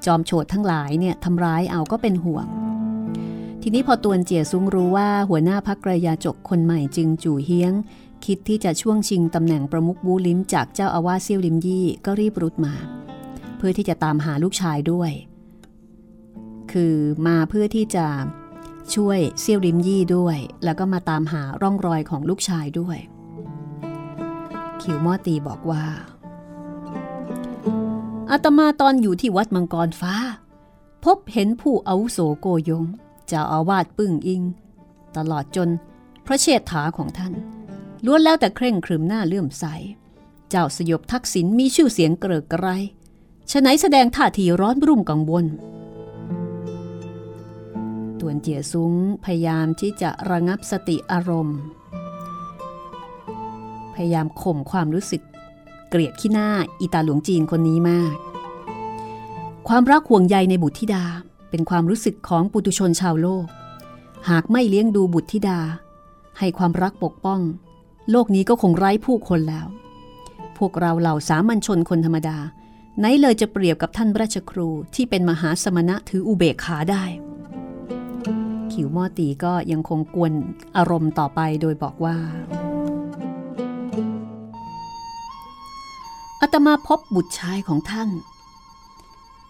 [0.06, 2.48] จอมโฉดทั้งหลายเนี่ยทำร้ายเอาก็เป็นห่วง
[3.62, 7.74] ทีนี้พอตวนเจียซุ้งรู้ว่าหัวหน้าพักกระยาจกคนใหม่จึงจู่เฮียง
[8.26, 12.74] คิดที่จะช่วงชิงตำแหน่งประมุขบูลิมจากเจ้าอาวาสเซี่ยวลิมยี่ก็รีบรุดมา
[13.58, 15.12] เพื่อที่จะตามหาลูกชายด้วย
[16.72, 16.96] คือ
[17.28, 18.08] มาเพื่อที่จะ
[18.96, 22.98] ช่วยเซี่ยวลิมยี่ด้วย แล้วก็มาตามหาร่องรอยของลูกชายด้วย
[24.82, 25.86] ขิวมอตีบอกว่า
[28.32, 30.16] อาตมาตอนอยู่ที่วัดมังกรฟ้า
[31.06, 32.86] พบเห็นผู้อาวุโสโกยง
[33.28, 34.42] เจ้าอาวาสปึ้งอิง
[35.18, 35.70] ตลอดจน
[36.26, 37.34] พระเชษฐาของท่าน
[38.06, 39.66] ล้วนแล้วแต่เคร่งครึมหน้าเลื่อมใส
[40.50, 42.68] เจ้าสยบทักษิณมีชื่อเสียงเกริกไกร
[43.52, 45.46] ฉะไหนแสดงท่าทีร้อนรุ่มกังวล
[48.20, 48.94] ตวนเจียซุ้ง
[49.26, 51.60] พยายามที่จะระงับสติอารมณ์
[53.94, 55.22] พยายามข่มความรู้สึก
[55.90, 56.50] เกลียดขี้หน้า
[56.80, 58.16] อีตาหลวงจีนคนนี้มาก
[59.68, 61.06] ความรักห่วงใยในบุตรธิดา
[61.50, 63.46] เป็นความรู้สึกของปุถุชนชาวโลก
[64.30, 65.60] หากไม่เลี้ยงดูบุตรธิดา
[66.40, 67.40] ให้ความรักปกป้อง
[68.10, 69.68] โลกนี้ก็คงไร้ผู้คนแล้ว
[70.58, 72.38] พวกเราเหล่าสามัญชนคนธรรมดา
[73.00, 77.04] ไหนเลยจะเปรียบกับท่านราชครูที่เป็นมหาสมณะถืออุเบกขาได้
[78.72, 80.34] ขิวมอตีก็ยังคงกวน
[80.78, 82.18] อารมณ์ต่อไปโดยบอกว่า
[86.42, 88.10] อาตมาพบบุตรชายของท่าน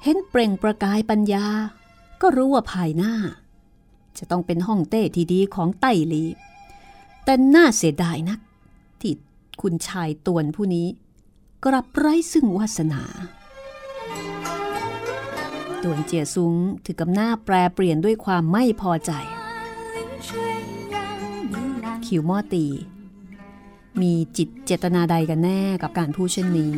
[0.04, 1.45] เห็นเปล่งประกายปัญญา
[2.22, 3.14] ก็รู้ว่าภายหน้า
[4.18, 6.24] จะต้องเป็นห้องเต้ที่ดีของไต้ลี
[7.24, 8.39] แต่น่าเสียดายนัก
[9.01, 9.13] ที่
[9.61, 10.88] คุณชายตวนผู้นี้
[11.65, 13.03] กลับไร้ซึ่งวาสนา
[15.84, 16.55] ตวนเจียซุง
[16.86, 19.11] ถือกับหน้าแปรเปลี่ยนด้วยความไม่พอใจ
[22.05, 22.65] คิวมอตี
[24.01, 26.76] มีจิตเจตนาใดกันแน่กับการพูดเช่นนี้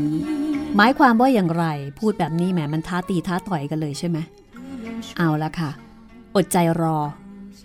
[0.75, 1.65] หมายความว่าอย่างไร
[1.99, 4.17] พูดแบบนี้แหมมันท้าตีท้าต่อยกันเลยใช่ไหม
[5.17, 5.71] เอาละค่ะ
[6.35, 6.97] อดใจรอ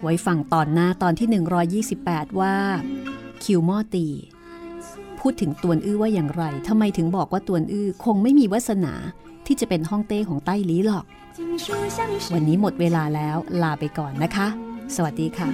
[0.02, 1.28] ไว้ฟังตอนหน้าตอนที่
[1.94, 2.54] 128 ว่า
[3.44, 4.06] คิวมอตี
[5.20, 8.94] พูดถึงตวนอื้อว่าอย่างไรทำไมถึงบอกว่าตวนอื้อคงไม่มีวาสนา
[9.46, 11.04] ที่จะเป็นห้องเต้ของใต้ลีหรอก
[12.34, 14.48] วันนี้หมดเวลาแล้วลาไปก่อนนะคะ
[14.94, 15.48] สวัสดีค่ะ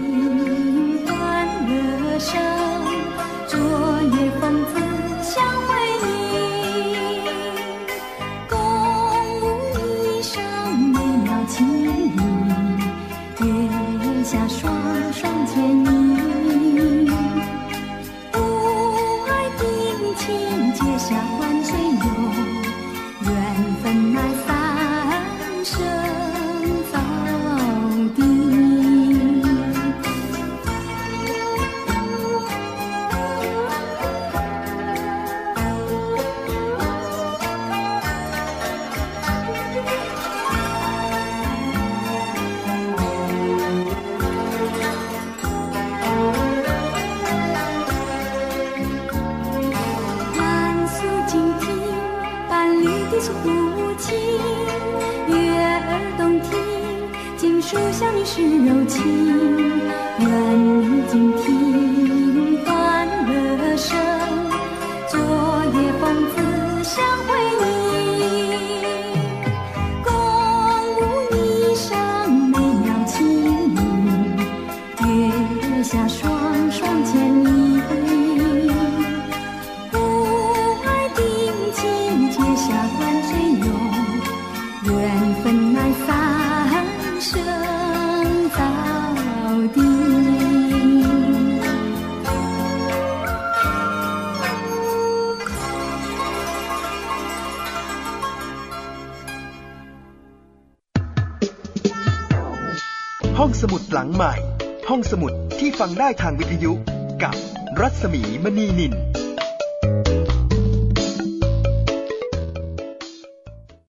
[105.87, 106.54] ฟังได้ทางวิท